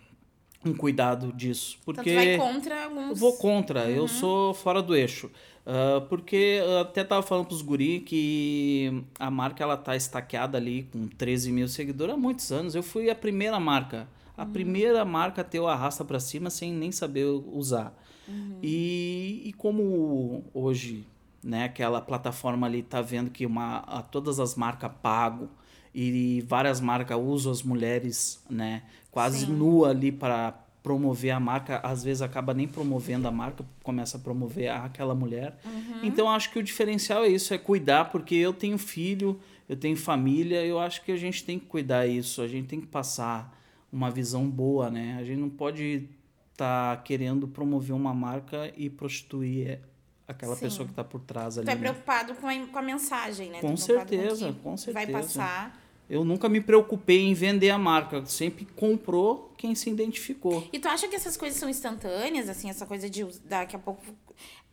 [0.65, 1.77] um cuidado disso.
[1.85, 3.09] Porque então, vai contra alguns...
[3.09, 3.89] Eu vou contra, uhum.
[3.89, 5.31] eu sou fora do eixo.
[5.67, 10.83] Uh, porque eu até tava falando pros guri que a marca ela tá estaqueada ali
[10.83, 12.73] com 13 mil seguidores há muitos anos.
[12.73, 14.07] Eu fui a primeira marca.
[14.37, 14.51] A uhum.
[14.51, 17.97] primeira marca o arrasta para cima sem nem saber usar.
[18.27, 18.59] Uhum.
[18.61, 21.05] E, e como hoje,
[21.43, 25.49] né, aquela plataforma ali tá vendo que uma, a, todas as marcas pagam
[25.93, 29.53] e várias marcas usam as mulheres, né, quase Sim.
[29.53, 30.51] nua ali para
[30.83, 35.59] promover a marca, às vezes acaba nem promovendo a marca, começa a promover aquela mulher.
[35.65, 35.99] Uhum.
[36.03, 39.97] Então acho que o diferencial é isso, é cuidar, porque eu tenho filho, eu tenho
[39.97, 43.56] família, eu acho que a gente tem que cuidar isso, a gente tem que passar
[43.91, 45.17] uma visão boa, né?
[45.19, 46.09] A gente não pode
[46.51, 49.79] estar tá querendo promover uma marca e prostituir
[50.27, 50.61] aquela Sim.
[50.61, 51.65] pessoa que está por trás ali.
[51.65, 51.81] Tu é né?
[51.81, 53.61] preocupado com a, com a mensagem, né?
[53.61, 55.05] Com certeza, com certeza.
[55.05, 60.67] Vai passar eu nunca me preocupei em vender a marca, sempre comprou quem se identificou.
[60.71, 64.01] E tu acha que essas coisas são instantâneas, assim, essa coisa de daqui a pouco.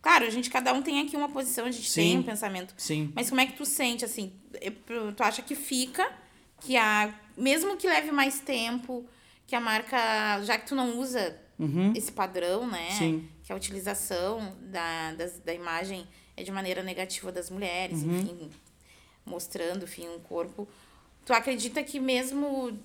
[0.01, 2.73] Claro, a gente, cada um tem aqui uma posição, a gente sim, tem um pensamento.
[2.77, 3.11] Sim.
[3.13, 4.31] Mas como é que tu sente, assim?
[5.15, 6.09] Tu acha que fica,
[6.65, 7.13] que a.
[7.37, 9.05] Mesmo que leve mais tempo,
[9.45, 10.41] que a marca.
[10.43, 11.93] Já que tu não usa uhum.
[11.95, 12.91] esse padrão, né?
[12.91, 13.27] Sim.
[13.43, 18.19] Que a utilização da, da, da imagem é de maneira negativa das mulheres, uhum.
[18.19, 18.51] enfim,
[19.25, 20.67] mostrando, enfim, um corpo
[21.25, 22.79] Tu acredita que mesmo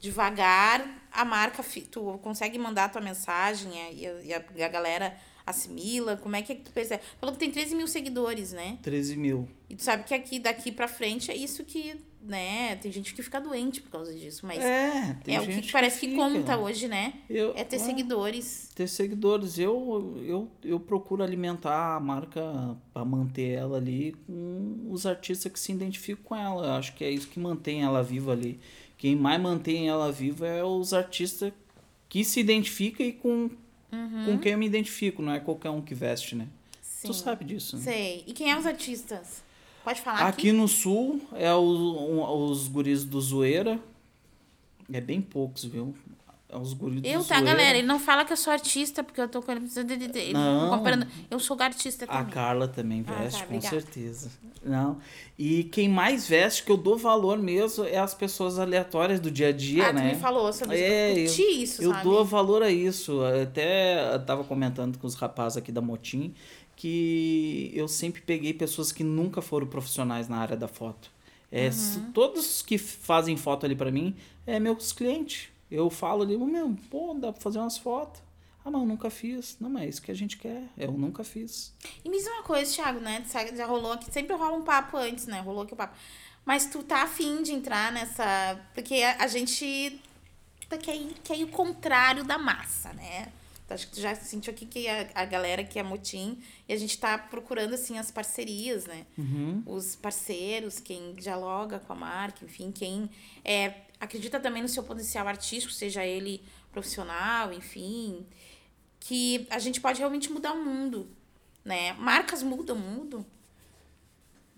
[0.00, 4.68] devagar a marca tu consegue mandar a tua mensagem e a, e a, e a
[4.68, 5.16] galera
[5.48, 6.16] assimila?
[6.16, 7.02] Como é que, é que tu percebe?
[7.20, 8.78] Falou que tem 13 mil seguidores, né?
[8.82, 9.48] 13 mil.
[9.68, 12.76] E tu sabe que aqui daqui pra frente é isso que, né?
[12.76, 16.08] Tem gente que fica doente por causa disso, mas é, é o que, parece que,
[16.08, 17.14] que conta hoje, né?
[17.28, 18.70] Eu, é ter é, seguidores.
[18.74, 19.58] Ter seguidores.
[19.58, 25.60] Eu, eu, eu procuro alimentar a marca para manter ela ali com os artistas que
[25.60, 26.66] se identificam com ela.
[26.66, 28.58] Eu acho que é isso que mantém ela viva ali.
[28.96, 31.52] Quem mais mantém ela viva é os artistas
[32.08, 33.50] que se identificam e com,
[33.92, 34.24] uhum.
[34.26, 36.48] com quem eu me identifico, não é qualquer um que veste, né?
[36.80, 37.08] Sim.
[37.08, 37.82] Tu sabe disso, né?
[37.82, 38.24] Sei.
[38.26, 39.42] E quem é os artistas?
[39.84, 40.48] Pode falar aqui.
[40.48, 43.80] Aqui no sul é os, um, os guris do Zoeira.
[44.92, 45.94] É bem poucos, viu?
[46.50, 49.28] É os guris eu, tá, galera, ele não fala que eu sou artista, porque eu
[49.28, 49.60] tô com ele.
[50.32, 51.06] Não, comparando.
[51.30, 52.22] Eu sou artista também.
[52.22, 54.30] A Carla também veste, ah, tá, com certeza.
[54.64, 54.98] Não.
[55.38, 59.48] E quem mais veste, que eu dou valor mesmo, é as pessoas aleatórias do dia
[59.48, 60.08] a dia, ah, né?
[60.08, 61.42] Tu me falou sobre é, isso.
[61.42, 63.20] Eu, isso, eu dou valor a isso.
[63.22, 66.34] Até eu tava comentando com os rapazes aqui da Motim
[66.78, 71.10] que eu sempre peguei pessoas que nunca foram profissionais na área da foto.
[71.50, 72.12] É, uhum.
[72.12, 74.14] Todos que fazem foto ali para mim
[74.46, 75.48] é meus clientes.
[75.70, 78.22] Eu falo ali, meu, pô, dá pra fazer umas fotos.
[78.64, 79.56] Ah, mas eu nunca fiz.
[79.60, 80.64] Não, mas é isso que a gente quer.
[80.76, 81.74] Eu nunca fiz.
[82.04, 83.24] E me diz uma coisa, Thiago, né?
[83.56, 85.40] Já rolou aqui, sempre rola um papo antes, né?
[85.40, 85.96] Rolou aqui o papo.
[86.44, 88.58] Mas tu tá afim de entrar nessa.
[88.74, 90.00] Porque a, a gente
[90.82, 93.32] quer ir, quer ir o contrário da massa, né?
[93.70, 96.76] Acho que tu já sentiu aqui que a, a galera que é motim e a
[96.76, 99.04] gente está procurando assim as parcerias, né?
[99.16, 99.62] Uhum.
[99.66, 103.10] Os parceiros, quem dialoga com a marca, enfim, quem
[103.44, 108.26] é, acredita também no seu potencial artístico, seja ele profissional, enfim,
[109.00, 111.08] que a gente pode realmente mudar o mundo,
[111.64, 111.92] né?
[111.94, 113.26] Marcas mudam o mundo.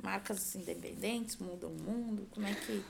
[0.03, 2.27] Marcas independentes mudam o mundo.
[2.33, 2.83] Como é que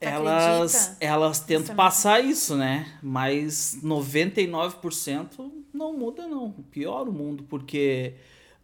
[0.00, 2.98] elas, elas tentam passar isso, né?
[3.02, 6.52] Mas 99% não muda, não.
[6.70, 8.14] Pior o mundo, porque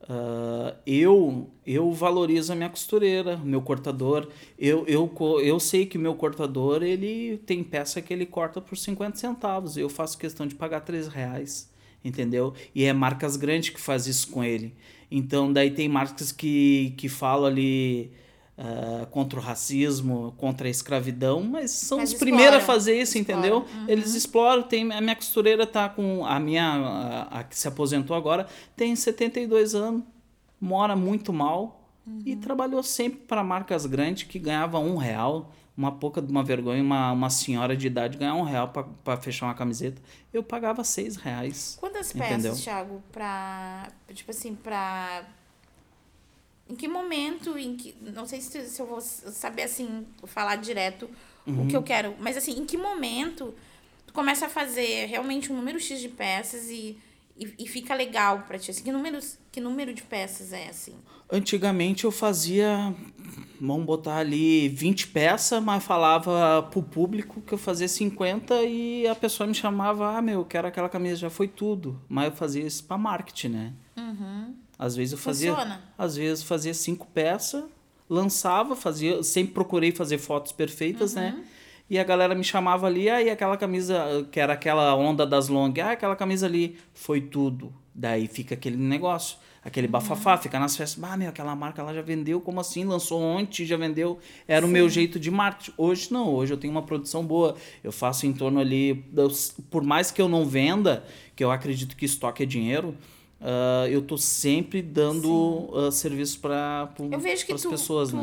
[0.04, 4.28] uh, eu eu valorizo a minha costureira, meu cortador.
[4.58, 5.10] Eu, eu,
[5.40, 9.76] eu sei que meu cortador, ele tem peça que ele corta por 50 centavos.
[9.76, 11.70] Eu faço questão de pagar 3 reais,
[12.04, 12.52] entendeu?
[12.74, 14.74] E é marcas grandes que faz isso com ele.
[15.10, 18.10] Então, daí tem marcas que, que falam ali
[18.58, 23.18] uh, contra o racismo, contra a escravidão, mas são mas os primeiros a fazer isso,
[23.18, 23.58] entendeu?
[23.58, 23.84] Uhum.
[23.88, 24.62] Eles exploram.
[24.62, 26.24] Tem, a minha costureira tá com.
[26.24, 26.64] A minha.
[26.64, 30.02] A, a, que se aposentou agora tem 72 anos,
[30.60, 31.78] mora muito mal.
[32.06, 32.22] Uhum.
[32.26, 36.82] E trabalhou sempre para marcas grandes que ganhava um real, uma pouca de uma vergonha,
[36.82, 38.72] uma, uma senhora de idade ganhar um real
[39.04, 40.02] para fechar uma camiseta.
[40.32, 41.76] Eu pagava seis reais.
[41.78, 42.56] Quantas peças, entendeu?
[42.56, 45.24] Thiago, para tipo assim, para
[46.68, 47.94] em que momento, em que.
[48.00, 51.08] Não sei se, se eu vou saber assim, falar direto
[51.46, 51.64] uhum.
[51.64, 53.54] o que eu quero, mas assim, em que momento
[54.06, 56.98] tu começa a fazer realmente um número X de peças e,
[57.36, 58.70] e, e fica legal pra ti?
[58.70, 60.94] Assim, que, números, que número de peças é assim?
[61.30, 62.94] Antigamente eu fazia,
[63.60, 69.14] vamos botar ali 20 peças, mas falava pro público que eu fazia 50 e a
[69.14, 72.00] pessoa me chamava, ah, meu, eu quero aquela camisa, já foi tudo.
[72.08, 73.72] Mas eu fazia isso pra marketing, né?
[73.96, 74.54] Uhum.
[74.82, 75.80] Às vezes eu fazia, Funciona.
[75.96, 77.62] às vezes fazia cinco peças,
[78.10, 81.30] lançava, fazia, sempre procurei fazer fotos perfeitas, né?
[81.30, 81.38] uhum.
[81.38, 81.44] né?
[81.88, 85.72] E a galera me chamava ali, aí aquela camisa, que era aquela onda das long,
[85.82, 87.72] ah, aquela camisa ali, foi tudo.
[87.94, 89.92] Daí fica aquele negócio, aquele Uhum.
[89.92, 92.84] bafafá, fica nas festas, ah, meu, aquela marca lá já vendeu, como assim?
[92.84, 94.18] Lançou ontem, já vendeu.
[94.48, 95.72] Era o meu jeito de marketing.
[95.76, 97.54] Hoje não, hoje eu tenho uma produção boa.
[97.84, 99.04] Eu faço em torno ali,
[99.70, 101.04] por mais que eu não venda,
[101.36, 102.96] que eu acredito que estoque é dinheiro,
[103.42, 108.16] ah, eu tô sempre dando ah, serviço para Eu vejo que as tu, pessoas, tu,
[108.16, 108.22] né?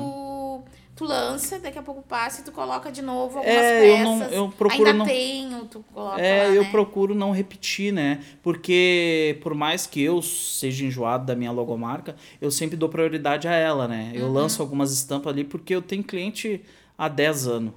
[0.96, 4.00] tu lança, daqui a pouco passa e tu coloca de novo algumas É, peças.
[4.00, 6.70] eu não- eu procuro Ainda não- tenho, tu coloca É, lá, eu né?
[6.72, 8.22] procuro não repetir, né?
[8.44, 13.54] Porque por mais que eu seja enjoado da minha logomarca, eu sempre dou prioridade a
[13.54, 14.12] ela, né?
[14.14, 14.20] Uhum.
[14.22, 16.62] Eu lanço algumas estampas ali porque eu tenho cliente
[16.98, 17.74] há 10 anos.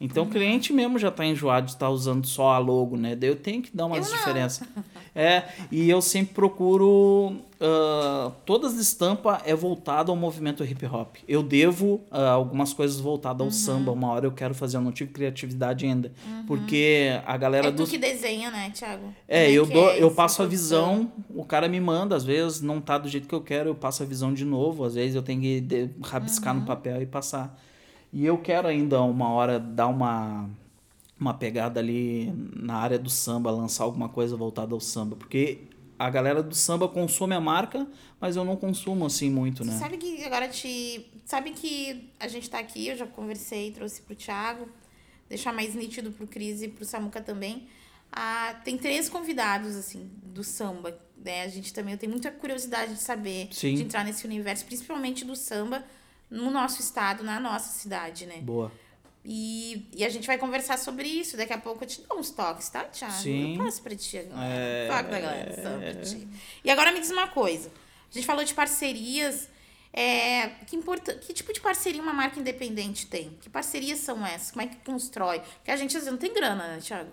[0.00, 0.30] Então Uhum.
[0.30, 3.14] o cliente mesmo já tá enjoado de estar usando só a logo, né?
[3.14, 4.66] Daí eu tenho que dar umas diferenças.
[5.14, 7.36] É, e eu sempre procuro.
[7.60, 11.16] ah, todas as estampas é voltado ao movimento hip hop.
[11.28, 13.52] Eu devo ah, algumas coisas voltadas ao Uhum.
[13.52, 13.92] samba.
[13.92, 16.10] Uma hora eu quero fazer, eu não tive criatividade ainda.
[16.46, 17.86] Porque a galera É tu do.
[17.86, 19.12] que desenha, né, Thiago?
[19.28, 22.62] É, Como eu, dou, é eu passo a visão, o cara me manda, às vezes
[22.62, 25.14] não tá do jeito que eu quero, eu passo a visão de novo, às vezes
[25.14, 26.60] eu tenho que rabiscar Uhum.
[26.60, 27.60] no papel e passar.
[28.12, 30.48] E eu quero ainda uma hora dar uma,
[31.18, 35.58] uma pegada ali na área do samba, lançar alguma coisa voltada ao samba, porque
[35.98, 37.86] a galera do samba consome a marca,
[38.18, 39.78] mas eu não consumo assim muito, né?
[39.78, 41.06] Sabe que agora te.
[41.26, 44.66] Sabe que a gente tá aqui, eu já conversei, trouxe pro Thiago,
[45.28, 47.68] deixar mais nítido pro Cris e pro Samuca também.
[48.10, 50.98] Ah, tem três convidados, assim, do samba.
[51.22, 51.42] Né?
[51.42, 53.74] A gente também tenho muita curiosidade de saber, Sim.
[53.74, 55.84] de entrar nesse universo, principalmente do samba,
[56.30, 58.38] no nosso estado, na nossa cidade, né?
[58.38, 58.70] Boa.
[59.24, 61.36] E, e a gente vai conversar sobre isso.
[61.36, 63.12] Daqui a pouco eu te dou uns toques, tá, Thiago?
[63.12, 63.58] Sim.
[63.58, 64.44] Eu passo pra ti agora.
[64.44, 64.88] É.
[64.88, 66.28] Toque da galera, só pra ti.
[66.64, 67.70] E agora me diz uma coisa.
[68.10, 69.48] A gente falou de parcerias.
[69.92, 73.36] É, que, importa, que tipo de parceria uma marca independente tem?
[73.40, 74.52] Que parcerias são essas?
[74.52, 75.40] Como é que constrói?
[75.40, 77.10] Porque a gente às vezes não tem grana, né, Thiago?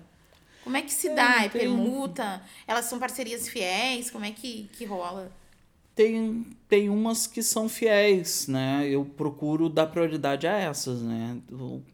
[0.63, 1.38] Como é que se dá?
[1.38, 2.41] não É permuta?
[2.67, 4.12] Elas são parcerias fiéis?
[4.12, 5.32] Como é que, que rola?
[5.98, 8.88] Tem, tem umas que são fiéis, né?
[8.90, 11.40] Eu procuro dar prioridade a essas, né?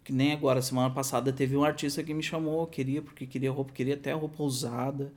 [0.04, 3.74] Que nem agora, semana passada teve um artista que me chamou, queria, porque queria roupa,
[3.74, 5.14] queria até roupa usada.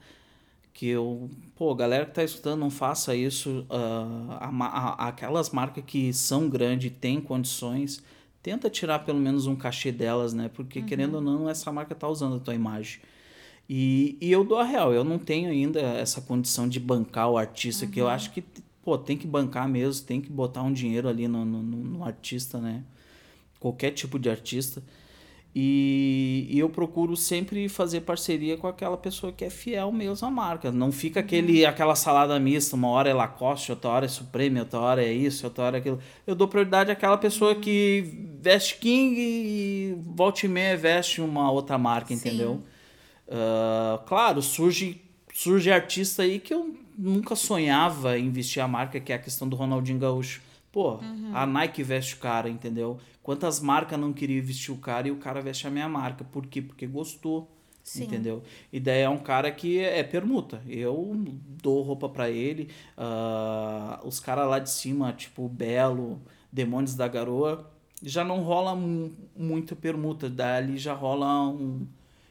[0.73, 3.65] Que eu, pô, galera que tá escutando, não faça isso.
[3.69, 4.67] ah, a
[5.05, 8.03] a- aquelas marcas que são grandes, têm condições,
[8.43, 10.49] tenta tirar pelo menos um cachê delas, né?
[10.53, 12.99] Porque querendo ou não, essa marca tá usando a tua imagem.
[13.69, 17.37] E, e eu dou a real, eu não tenho ainda essa condição de bancar o
[17.37, 18.43] artista, que eu acho que,
[18.87, 22.57] pô, tem que bancar mesmo, tem que botar um dinheiro ali no, no, no- artista,
[22.61, 22.85] né?
[23.59, 24.83] Qualquer tipo de artista.
[25.55, 30.31] E, e eu procuro sempre fazer parceria com aquela pessoa que é fiel mesmo à
[30.31, 30.71] marca.
[30.71, 34.79] Não fica aquele, aquela salada mista, uma hora é Lacoste, outra hora é Supreme, outra
[34.79, 35.99] hora é isso, outra hora é aquilo.
[36.27, 38.05] Eu dou prioridade àquela pessoa que
[38.41, 42.15] veste King e volta e meia veste uma outra marca, Sim.
[42.15, 42.63] entendeu?
[43.29, 45.01] Ah, claro, surge,
[45.33, 49.47] surge artista aí que eu nunca sonhava em vestir a marca, que é a questão
[49.47, 50.41] do Ronaldinho Gaúcho.
[50.71, 50.99] Pô,
[51.33, 52.97] a Nike veste o cara, entendeu?
[53.23, 56.23] Quantas marcas não queriam vestir o cara e o cara veste a minha marca?
[56.23, 56.61] Por quê?
[56.61, 57.49] Porque gostou.
[57.83, 58.03] Sim.
[58.03, 58.43] Entendeu?
[58.71, 60.61] E daí é um cara que é permuta.
[60.67, 61.15] Eu
[61.63, 62.69] dou roupa pra ele.
[62.97, 67.69] ah, os caras lá de cima, tipo Belo, Demônios da Garoa,
[68.03, 70.29] já não rola mu- muito permuta.
[70.29, 71.87] Dali já rola um.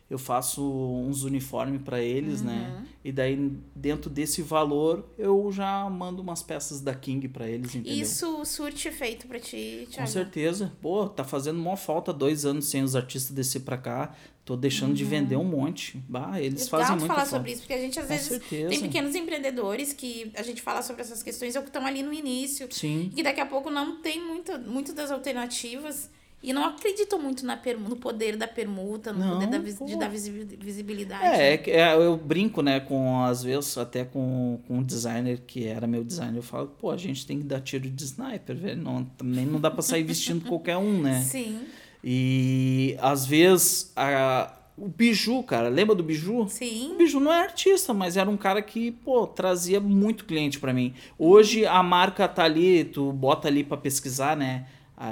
[0.08, 2.84] Eu faço uns uniformes pra eles, né?
[3.04, 7.92] E daí, dentro desse valor, eu já mando umas peças da King pra eles, entendeu?
[8.02, 10.08] Isso surte efeito pra ti, Com Thiago?
[10.10, 10.72] certeza.
[10.80, 14.14] Pô, tá fazendo mó falta dois anos sem os artistas descer pra cá.
[14.44, 16.00] Tô deixando de vender um monte.
[16.08, 17.36] Bah, eles Legal fazem muito falar falta.
[17.36, 18.68] sobre isso, porque a gente às Com vezes certeza.
[18.68, 22.12] tem pequenos empreendedores que a gente fala sobre essas questões ou que estão ali no
[22.12, 23.08] início Sim.
[23.10, 26.08] e que daqui a pouco não tem muita, muito das alternativas
[26.42, 29.78] e não acreditam muito na permu- no poder da permuta, no Não, poder da vis-
[29.84, 31.24] de dar visi- visibilidade.
[31.40, 35.40] É, é que é, eu brinco, né, com, às vezes, até com, com um designer
[35.46, 38.54] que era meu designer, eu falo, pô, a gente tem que dar tiro de sniper,
[38.56, 41.22] velho, não, também não dá pra sair vestindo qualquer um, né?
[41.22, 41.60] Sim,
[42.04, 46.42] E, às vezes, a, o Biju, cara, lembra do Biju?
[46.42, 46.94] O sim.
[46.96, 50.94] Biju não é artista, mas era um cara que, pô, trazia muito cliente pra mim.
[51.18, 54.66] Hoje a marca tá ali, tu bota ali pra pesquisar, né?
[54.98, 55.10] a-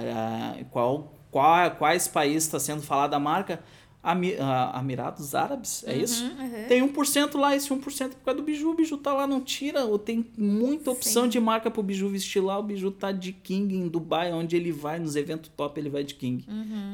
[0.60, 3.58] a- qual, qual, quais países está sendo falada a marca?
[4.04, 6.22] Ami, a, Amirados Árabes, é isso?
[6.22, 6.64] Uhum, uhum.
[6.68, 8.70] Tem 1% lá, esse 1% é por causa do Biju.
[8.70, 9.86] O Biju tá lá, não tira.
[9.86, 11.30] Ou tem muita opção Sim.
[11.30, 12.58] de marca pro Biju vestir lá.
[12.58, 16.04] O Biju tá de King em Dubai, onde ele vai, nos eventos top, ele vai
[16.04, 16.46] de King.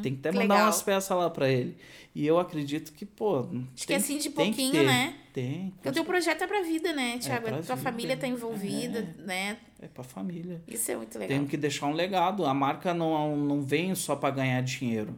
[0.02, 0.66] Tem que até mandar legal.
[0.66, 1.76] umas peças lá pra ele.
[2.14, 3.40] E eu acredito que, pô.
[3.74, 4.86] Acho que assim de tem pouquinho, ter.
[4.86, 5.14] né?
[5.32, 5.70] Tem.
[5.70, 7.46] Porque o teu projeto é pra vida, né, Thiago?
[7.46, 7.90] pra a tua vida.
[7.90, 9.56] família tá envolvida, né?
[9.80, 10.60] É pra família.
[10.66, 11.36] Isso é muito legal.
[11.36, 12.44] Tenho que deixar um legado.
[12.44, 15.16] A marca não, não vem só para ganhar dinheiro.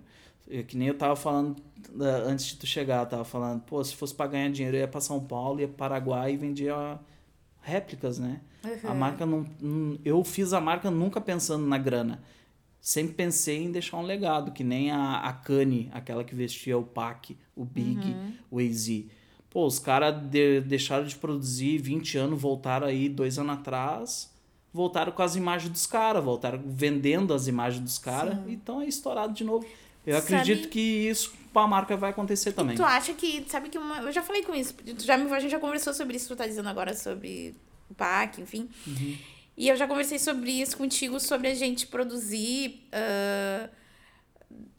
[0.52, 1.56] É que nem eu tava falando
[2.26, 5.00] antes de tu chegar, tava falando, pô, se fosse para ganhar dinheiro, eu ia para
[5.00, 6.98] São Paulo, ia para Paraguai e vendia
[7.60, 8.40] réplicas, né?
[8.64, 8.90] Uhum.
[8.90, 9.98] A marca não, não.
[10.04, 12.22] Eu fiz a marca nunca pensando na grana.
[12.80, 16.82] Sempre pensei em deixar um legado, que nem a, a Kanye, aquela que vestia o
[16.82, 18.32] Pac, o Big, uhum.
[18.50, 19.04] o AZ.
[19.48, 24.32] Pô, os caras de, deixaram de produzir 20 anos, voltaram aí dois anos atrás,
[24.72, 29.32] voltaram com as imagens dos caras, voltaram vendendo as imagens dos caras, então é estourado
[29.32, 29.64] de novo.
[30.06, 32.76] Eu sabe, acredito que isso com a marca vai acontecer também.
[32.76, 35.58] Tu acha que, sabe que uma, eu já falei com isso, já, a gente já
[35.58, 37.54] conversou sobre isso, tu tá dizendo agora sobre
[37.90, 38.68] o PAC, enfim.
[38.86, 39.16] Uhum.
[39.56, 43.68] E eu já conversei sobre isso contigo, sobre a gente produzir, uh,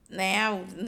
[0.09, 0.37] né,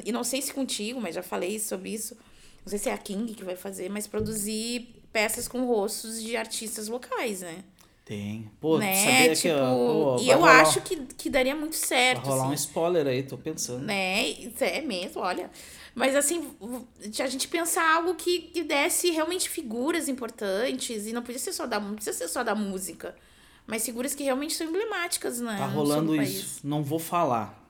[0.04, 2.18] e não sei se contigo, mas já falei sobre isso,
[2.64, 6.36] não sei se é a King que vai fazer, mas produzir peças com rostos de
[6.36, 7.64] artistas locais, né?
[8.06, 8.52] Tem.
[8.62, 8.94] Pô, né?
[8.94, 9.62] sabia tipo, que...
[9.62, 12.22] Ó, e eu rolar, acho que, que daria muito certo.
[12.22, 12.52] Vai rolar assim.
[12.52, 13.84] um spoiler aí, tô pensando.
[13.84, 14.32] Né?
[14.60, 15.50] É mesmo, olha.
[15.96, 16.52] Mas assim,
[17.20, 21.08] a gente pensar algo que, que desse realmente figuras importantes.
[21.08, 23.16] E não podia ser só da, não precisa ser só da música.
[23.66, 25.58] Mas figuras que realmente são emblemáticas, né?
[25.58, 26.60] Tá rolando isso.
[26.64, 27.65] Não vou falar.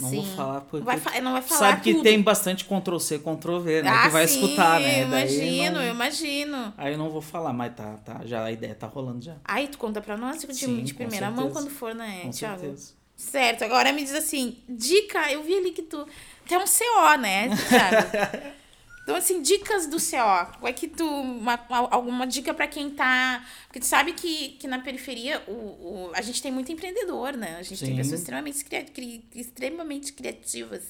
[0.00, 0.16] Não sim.
[0.16, 0.84] vou falar porque.
[0.84, 2.02] Vai fa não vai falar sabe que tudo.
[2.02, 3.90] tem bastante Ctrl-C, Ctrl-V, né?
[3.90, 5.02] Ah, que vai sim, escutar, né?
[5.02, 5.82] Eu imagino, não...
[5.82, 6.74] eu imagino.
[6.76, 8.20] Aí eu não vou falar, mas tá, tá.
[8.24, 9.36] Já a ideia tá rolando já.
[9.44, 12.60] Aí tu conta pra nós de, sim, de primeira mão quando for, né, com Thiago?
[12.60, 12.94] Certeza.
[13.16, 16.06] Certo, agora me diz assim, dica, eu vi ali que tu.
[16.46, 18.52] Tem um CO, né, Thiago?
[19.06, 20.58] Então, assim, dicas do CO.
[20.58, 21.06] Qual é que tu.
[21.06, 23.46] Uma, alguma dica para quem tá.
[23.68, 27.54] Porque tu sabe que, que na periferia o, o, a gente tem muito empreendedor, né?
[27.56, 27.86] A gente Sim.
[27.86, 30.82] tem pessoas extremamente, cri, extremamente criativas.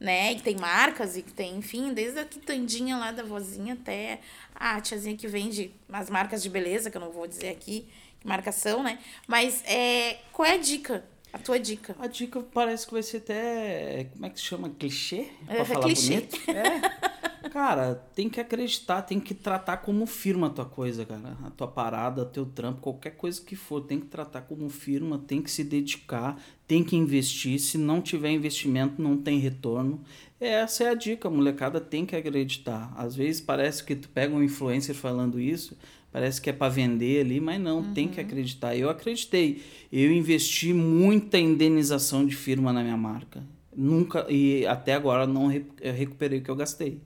[0.00, 0.32] Né?
[0.32, 4.20] E tem marcas e que tem, enfim, desde a quitandinha lá da vozinha até
[4.54, 7.88] a tiazinha que vende as marcas de beleza, que eu não vou dizer aqui
[8.20, 8.98] que marcação, né?
[9.28, 11.04] Mas é, qual é a dica?
[11.32, 11.94] A tua dica?
[11.98, 14.08] A dica parece que vai ser até.
[14.12, 14.70] Como é que se chama?
[14.70, 15.28] Clichê?
[15.46, 16.14] Pra é, falar clichê.
[16.14, 16.38] bonito?
[16.48, 17.17] É.
[17.50, 21.36] Cara, tem que acreditar, tem que tratar como firma a tua coisa, cara.
[21.44, 25.40] A tua parada, teu trampo, qualquer coisa que for, tem que tratar como firma, tem
[25.40, 27.58] que se dedicar, tem que investir.
[27.58, 30.00] Se não tiver investimento, não tem retorno.
[30.38, 32.92] Essa é a dica, a molecada tem que acreditar.
[32.96, 35.76] Às vezes parece que tu pega um influencer falando isso,
[36.12, 37.94] parece que é para vender ali, mas não, uhum.
[37.94, 38.26] tem que uhum.
[38.26, 38.76] acreditar.
[38.76, 39.62] Eu acreditei.
[39.90, 43.42] Eu investi muita indenização de firma na minha marca.
[43.74, 47.00] Nunca, e até agora não recuperei o que eu gastei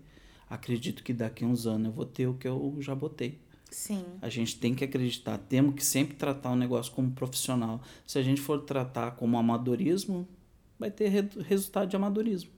[0.53, 3.39] acredito que daqui a uns anos eu vou ter o que eu já botei.
[3.71, 4.05] Sim.
[4.21, 7.81] A gente tem que acreditar, temos que sempre tratar o negócio como profissional.
[8.07, 10.29] Se a gente for tratar como amadorismo,
[10.79, 12.51] vai ter re resultado de amadorismo.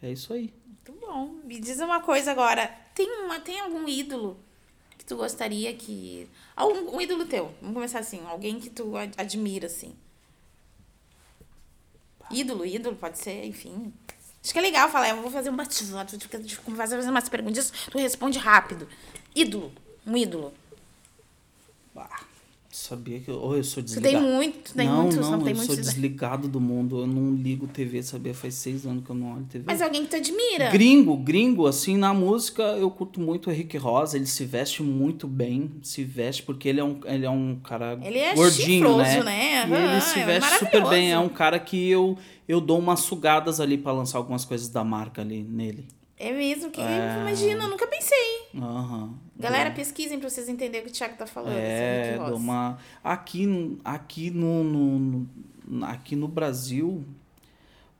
[0.00, 0.54] É isso aí.
[0.66, 1.34] Muito bom.
[1.44, 4.38] Me diz uma coisa agora, tem uma tem algum ídolo
[4.96, 7.54] que tu gostaria que algum um ídolo teu?
[7.60, 9.94] Vamos começar assim, alguém que tu admira assim.
[12.30, 13.92] Ídolo, ídolo pode ser, enfim.
[14.44, 16.28] Acho que é legal falar, eu vou fazer um bate-volta, tu
[16.68, 18.86] vai fazer umas perguntas, tu responde rápido.
[19.34, 19.72] Ídolo,
[20.06, 20.52] um ídolo.
[21.96, 22.20] Ah,
[22.74, 24.16] sabia que eu, ou eu sou desligado.
[24.16, 25.66] Você tem muito, tem não, muitos, não, não tem eu muitos.
[25.66, 28.34] sou desligado do mundo, eu não ligo TV, sabia?
[28.34, 29.64] Faz seis anos que eu não olho TV.
[29.64, 30.70] Mas alguém que tu admira.
[30.70, 35.28] Gringo, gringo, assim, na música eu curto muito o Henrique Rosa, ele se veste muito
[35.28, 39.22] bem, se veste porque ele é um, ele é um cara ele é gordinho, chifroso,
[39.24, 39.64] né?
[39.66, 39.92] né?
[39.92, 43.60] Ele se é veste super bem, é um cara que eu eu dou umas sugadas
[43.60, 45.86] ali para lançar algumas coisas da marca ali nele.
[46.18, 46.70] É mesmo?
[46.70, 47.16] Que é...
[47.20, 48.48] imagina, eu nunca pensei.
[48.54, 49.14] Uhum.
[49.36, 51.56] Galera, pesquisem pra vocês entenderem o que o Thiago tá falando.
[51.56, 52.78] É, dou uma...
[53.02, 55.26] aqui, aqui, no, no,
[55.66, 57.04] no, aqui no Brasil,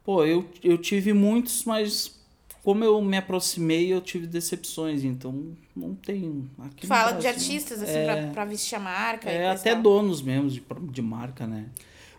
[0.04, 2.14] pô, eu, eu tive muitos, mas
[2.62, 6.48] como eu me aproximei, eu tive decepções, então não tem.
[6.60, 9.28] Aqui Fala Brasil, de artistas, assim, é, pra, pra vestir a marca.
[9.28, 11.66] É, até donos mesmo de, de marca, né?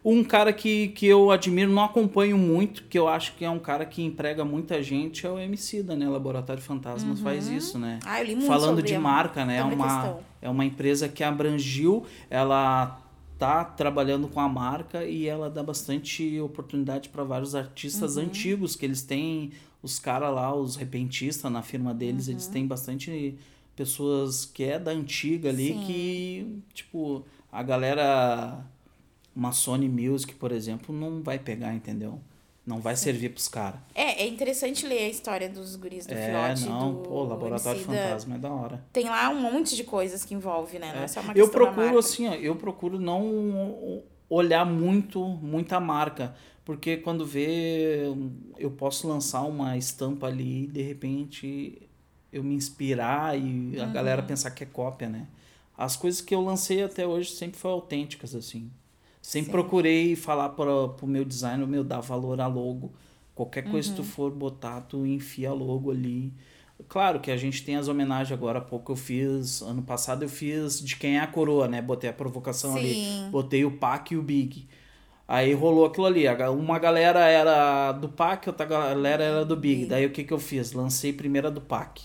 [0.07, 3.57] Um cara que, que eu admiro, não acompanho muito, que eu acho que é um
[3.57, 6.07] cara que emprega muita gente, é o MC da né?
[6.07, 7.23] Laboratório Fantasmas uhum.
[7.23, 7.99] faz isso, né?
[8.05, 9.57] Ah, eu li muito Falando de marca, né?
[9.57, 13.01] É uma, é uma empresa que abrangiu, ela
[13.39, 18.25] tá trabalhando com a marca e ela dá bastante oportunidade para vários artistas uhum.
[18.25, 22.33] antigos que eles têm os caras lá, os repentistas na firma deles, uhum.
[22.33, 23.35] eles têm bastante
[23.75, 25.83] pessoas que é da antiga ali Sim.
[25.85, 28.63] que tipo a galera
[29.35, 32.19] uma Sony Music, por exemplo, não vai pegar, entendeu?
[32.65, 33.03] Não vai Sim.
[33.03, 33.79] servir pros caras.
[33.93, 38.35] É, é interessante ler a história dos guris do é, não, do pô, Laboratório Fantasma
[38.35, 38.83] é da hora.
[38.91, 40.91] Tem lá um monte de coisas que envolve, né?
[40.95, 46.35] Não é, só uma eu procuro, assim, ó, eu procuro não olhar muito, muita marca.
[46.63, 48.05] Porque quando vê,
[48.57, 51.87] eu posso lançar uma estampa ali e de repente
[52.33, 53.93] eu me inspirar e a uhum.
[53.93, 55.27] galera pensar que é cópia, né?
[55.77, 58.71] As coisas que eu lancei até hoje sempre foram autênticas, assim.
[59.25, 59.51] Sempre Sim.
[59.53, 62.93] procurei falar para o meu designer, meu, dar valor a logo.
[63.33, 66.31] Qualquer coisa que tu for botar, tu enfia logo ali.
[66.87, 70.29] Claro que a gente tem as homenagens agora há pouco eu fiz, ano passado eu
[70.29, 71.81] fiz de quem é a coroa, né?
[71.81, 72.79] Botei a provocação Sim.
[72.79, 74.67] ali, botei o Pac e o Big.
[75.27, 79.75] Aí rolou aquilo ali, uma galera era do Pac, outra galera era do Big.
[79.77, 79.89] Big.
[79.89, 80.71] Daí o que que eu fiz?
[80.71, 81.99] Lancei primeiro a do Pac.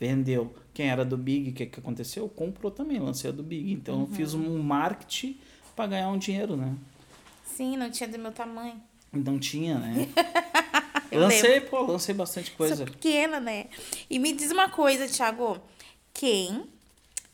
[0.00, 0.54] Vendeu.
[0.72, 2.26] Quem era do Big, o que que aconteceu?
[2.26, 3.70] Comprou também, lancei a do Big.
[3.70, 5.36] Então eu fiz um marketing
[5.78, 6.76] para ganhar um dinheiro, né?
[7.44, 8.82] Sim, não tinha do meu tamanho.
[9.12, 10.08] Não tinha, né?
[11.08, 12.84] Eu lancei, pô, lancei bastante Sou coisa.
[12.84, 13.68] pequena, né?
[14.10, 15.56] E me diz uma coisa, Thiago.
[16.12, 16.64] Quem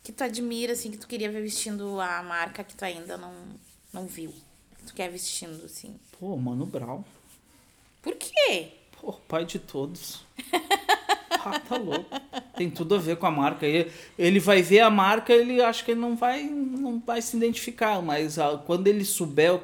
[0.03, 3.32] que tu admira, assim, que tu queria ver vestindo a marca que tu ainda não,
[3.90, 4.30] não viu?
[4.76, 5.99] Que tu quer vestindo, assim.
[6.20, 7.03] Pô, Mano Brown.
[8.03, 8.72] Por quê?
[9.01, 10.22] Pô, pai de todos.
[11.45, 12.07] Ah, tá louco.
[12.57, 13.66] Tem tudo a ver com a marca.
[13.66, 17.37] Ele, ele vai ver a marca, ele acha que ele não vai, não vai se
[17.37, 19.61] identificar, mas ah, quando ele souber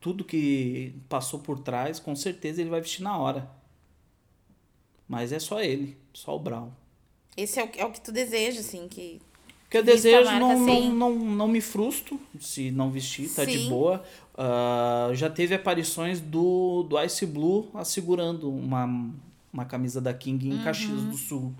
[0.00, 3.48] tudo que passou por trás, com certeza ele vai vestir na hora.
[5.08, 6.70] Mas é só ele, só o Brown.
[7.36, 9.20] Esse é o, é o que tu deseja, assim, que...
[9.66, 13.44] O que eu desejo, marca, não, não, não, não me frustro se não vestir, tá
[13.44, 13.68] de Sim.
[13.68, 14.02] boa.
[14.36, 19.10] Ah, já teve aparições do, do Ice Blue assegurando uma,
[19.52, 21.10] uma camisa da King em Caxias Uhum.
[21.10, 21.54] do Sul.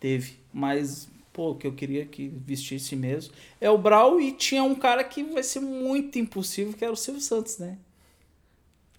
[0.00, 0.38] Teve.
[0.52, 5.02] Mas, pô, que eu queria que vestisse mesmo é o Brau e tinha um cara
[5.04, 7.78] que vai ser muito impossível, que era o Silvio Santos, né?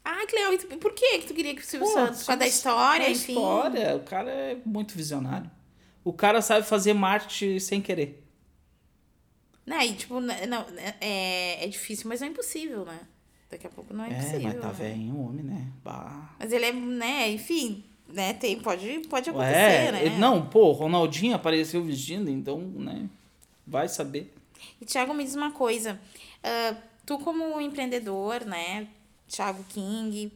[0.05, 0.57] Ah, que legal.
[0.57, 2.19] Tu- por que tu queria que o Silvio Pô, Santos?
[2.21, 3.33] Por causa da história, enfim?
[3.33, 5.49] história, o cara é muito visionário.
[6.03, 8.21] O cara sabe fazer marketing sem querer.
[9.65, 12.99] Né, e tipo, né, não, né, é, é difícil, mas não é impossível, né?
[13.49, 14.41] Daqui a pouco não é, É, impossível.
[14.41, 14.73] mas tá né?
[14.73, 15.71] velho, homem, né?
[15.83, 16.35] Bah.
[16.37, 20.17] Mas ele é, né, enfim, né, tem, pode, pode acontecer, É, né?
[20.19, 23.07] não, pô, Ronaldinho apareceu vestindo, então, né?
[23.65, 24.33] Vai saber.
[24.81, 25.99] E, Thiago, me diz uma coisa.
[26.43, 26.75] ah,
[27.05, 28.87] tu, como empreendedor, né?
[29.27, 30.31] Thiago King,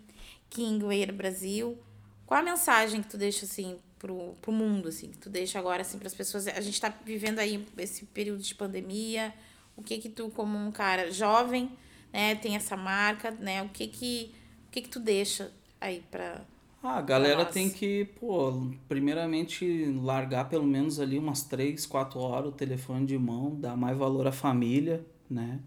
[0.49, 1.77] King Weir Brasil,
[2.25, 5.09] qual a mensagem que tu deixa, assim, pro, pro mundo, assim?
[5.11, 6.47] Que tu deixa agora, assim, pras pessoas?
[6.47, 9.33] A gente tá vivendo aí esse período de pandemia.
[9.75, 11.69] O que que tu, como um cara jovem,
[12.11, 12.35] né?
[12.35, 13.61] Tem essa marca, né?
[13.61, 14.33] O que que,
[14.67, 16.41] o que, que tu deixa aí pra...
[16.83, 22.49] Ah, a galera tem que, pô, primeiramente largar pelo menos ali umas 3, 4 horas
[22.49, 25.59] o telefone de mão, dar mais valor à família, né?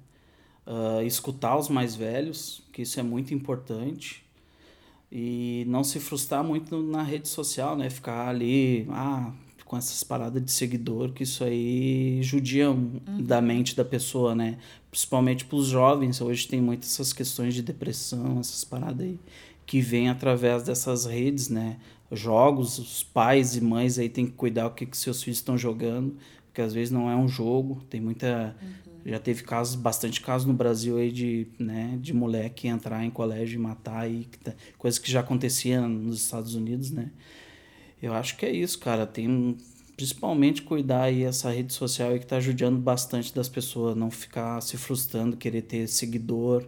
[0.66, 4.24] Ah, escutar os mais velhos, que isso é muito importante.
[5.12, 7.90] E não se frustrar muito na rede social, né?
[7.90, 9.32] Ficar ali, ah,
[9.64, 14.58] com essas paradas de seguidor, que isso aí judia um- da mente da pessoa, né?
[14.90, 19.18] Principalmente para os jovens, hoje tem muitas essas questões de depressão, essas paradas aí,
[19.70, 21.76] que vêm através dessas redes, né?
[22.10, 25.56] Jogos, os pais e mães aí têm que cuidar o que, que seus filhos estão
[25.56, 26.16] jogando,
[26.46, 28.56] porque às vezes não é um jogo, tem muita...
[29.06, 33.60] Já teve casos, bastante casos no Brasil aí de, né, de moleque entrar em colégio
[33.60, 37.12] e matar, aí, que tá- coisa que já acontecia nos Estados Unidos, né?
[38.02, 39.06] Eu acho que é isso, cara.
[39.06, 39.56] Tem
[39.96, 44.60] principalmente cuidar aí essa rede social aí que tá ajudando bastante das pessoas, não ficar
[44.62, 46.66] se frustrando, querer ter seguidor.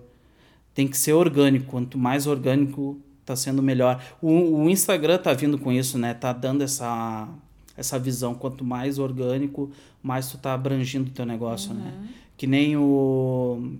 [0.74, 1.66] Tem que ser orgânico.
[1.66, 4.02] Quanto mais orgânico, tá sendo melhor.
[4.20, 6.14] O, o Instagram tá vindo com isso, né?
[6.14, 7.28] Tá dando essa
[7.76, 8.34] essa visão.
[8.34, 9.70] Quanto mais orgânico,
[10.02, 12.08] mais tu tá abrangindo o teu negócio, né?
[12.36, 13.72] Que nem o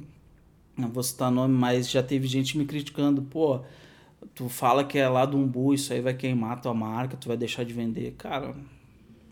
[0.77, 3.61] não vou citar nome, mas já teve gente me criticando, pô,
[4.35, 7.37] tu fala que é lá do Umbu, isso aí vai queimar tua marca, tu vai
[7.37, 8.15] deixar de vender.
[8.17, 8.55] Cara,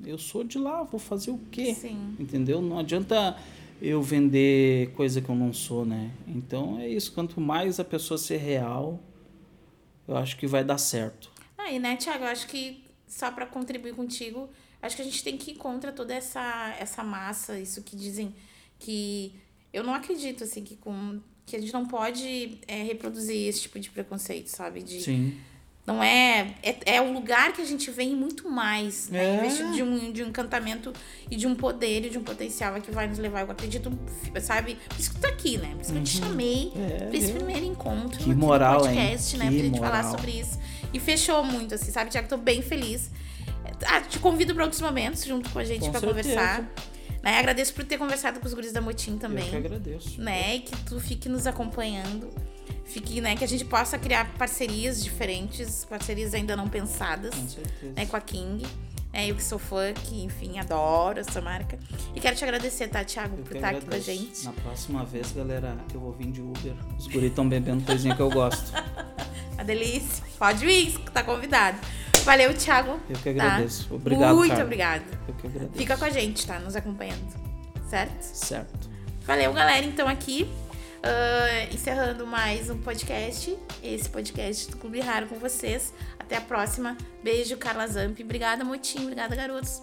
[0.04, 1.74] eu sou de lá, vou fazer o quê?
[1.74, 2.14] Sim.
[2.18, 2.60] Entendeu?
[2.60, 3.36] Não adianta
[3.80, 6.10] eu vender coisa que eu não sou, né?
[6.26, 9.00] Então é isso, quanto mais a pessoa ser real,
[10.06, 11.30] eu acho que vai dar certo.
[11.56, 14.48] Aí, né, Thiago, eu acho que só para contribuir contigo,
[14.80, 18.34] acho que a gente tem que ir contra toda essa, essa massa, isso que dizem
[18.78, 19.34] que.
[19.72, 21.20] Eu não acredito, assim, que com.
[21.46, 24.82] Que a gente não pode é, reproduzir esse tipo de preconceito, sabe?
[24.82, 25.36] De, Sim.
[25.86, 26.76] Não é, é.
[26.96, 29.24] É o lugar que a gente vem muito mais, né?
[29.24, 29.36] É.
[29.38, 30.92] Investido de um, de um encantamento
[31.30, 33.40] e de um poder e de um potencial que vai nos levar.
[33.40, 33.90] Eu acredito,
[34.40, 34.76] sabe?
[34.88, 35.70] Por isso que tu tá aqui, né?
[35.74, 37.36] Por isso que eu te chamei É, pra esse viu?
[37.36, 38.94] primeiro encontro Que moral, no hein?
[38.94, 39.44] podcast, né?
[39.48, 40.58] Que Pra gente falar sobre isso.
[40.92, 42.28] E fechou muito, assim, sabe, Tiago?
[42.28, 43.10] Tô bem feliz.
[43.86, 46.06] Ah, te convido para outros momentos junto com a gente certeza.
[46.06, 46.70] conversar.
[47.22, 47.38] Né?
[47.38, 50.20] Agradeço por ter conversado com os guris da Motim também Eu que agradeço.
[50.20, 50.56] né?
[50.56, 52.28] E que tu fique nos acompanhando.
[52.92, 53.36] Fique, né?
[53.36, 57.92] Que a gente possa criar parcerias diferentes, parcerias ainda não pensadas, Com certeza.
[57.96, 58.06] né?
[58.06, 58.66] Com a King.
[59.12, 59.28] Né?
[59.30, 61.78] Eu que sou fã, que, enfim, adoro essa marca.
[62.14, 64.10] E quero te agradecer, tá, Thiago, Eu por estar aqui com a agradeço.
[64.12, 64.44] gente.
[64.44, 66.74] Na próxima vez, galera, eu vou vir de Uber.
[66.98, 68.72] Os guris estão bebendo coisinha que eu gosto.
[69.58, 70.24] A delícia.
[70.38, 71.78] Pode vir, tá convidado.
[72.24, 73.00] Valeu, Thiago.
[73.10, 73.44] Eu que tá?
[73.44, 73.94] agradeço.
[73.94, 74.64] Obrigado, Muito Carla.
[74.64, 75.04] obrigada.
[75.28, 75.72] Eu que agradeço.
[75.78, 76.58] Fica com a gente, tá?
[76.60, 77.34] Nos acompanhando.
[77.88, 78.22] Certo?
[78.22, 78.88] Certo.
[79.26, 79.84] Valeu, galera.
[79.84, 80.48] Então, aqui,
[81.00, 85.94] Uh, encerrando mais um podcast, esse podcast do Clube Raro com vocês.
[86.18, 86.96] Até a próxima.
[87.22, 88.20] Beijo, Carla Zamp.
[88.20, 89.04] Obrigada, Motinho.
[89.04, 89.80] Obrigada, garotos.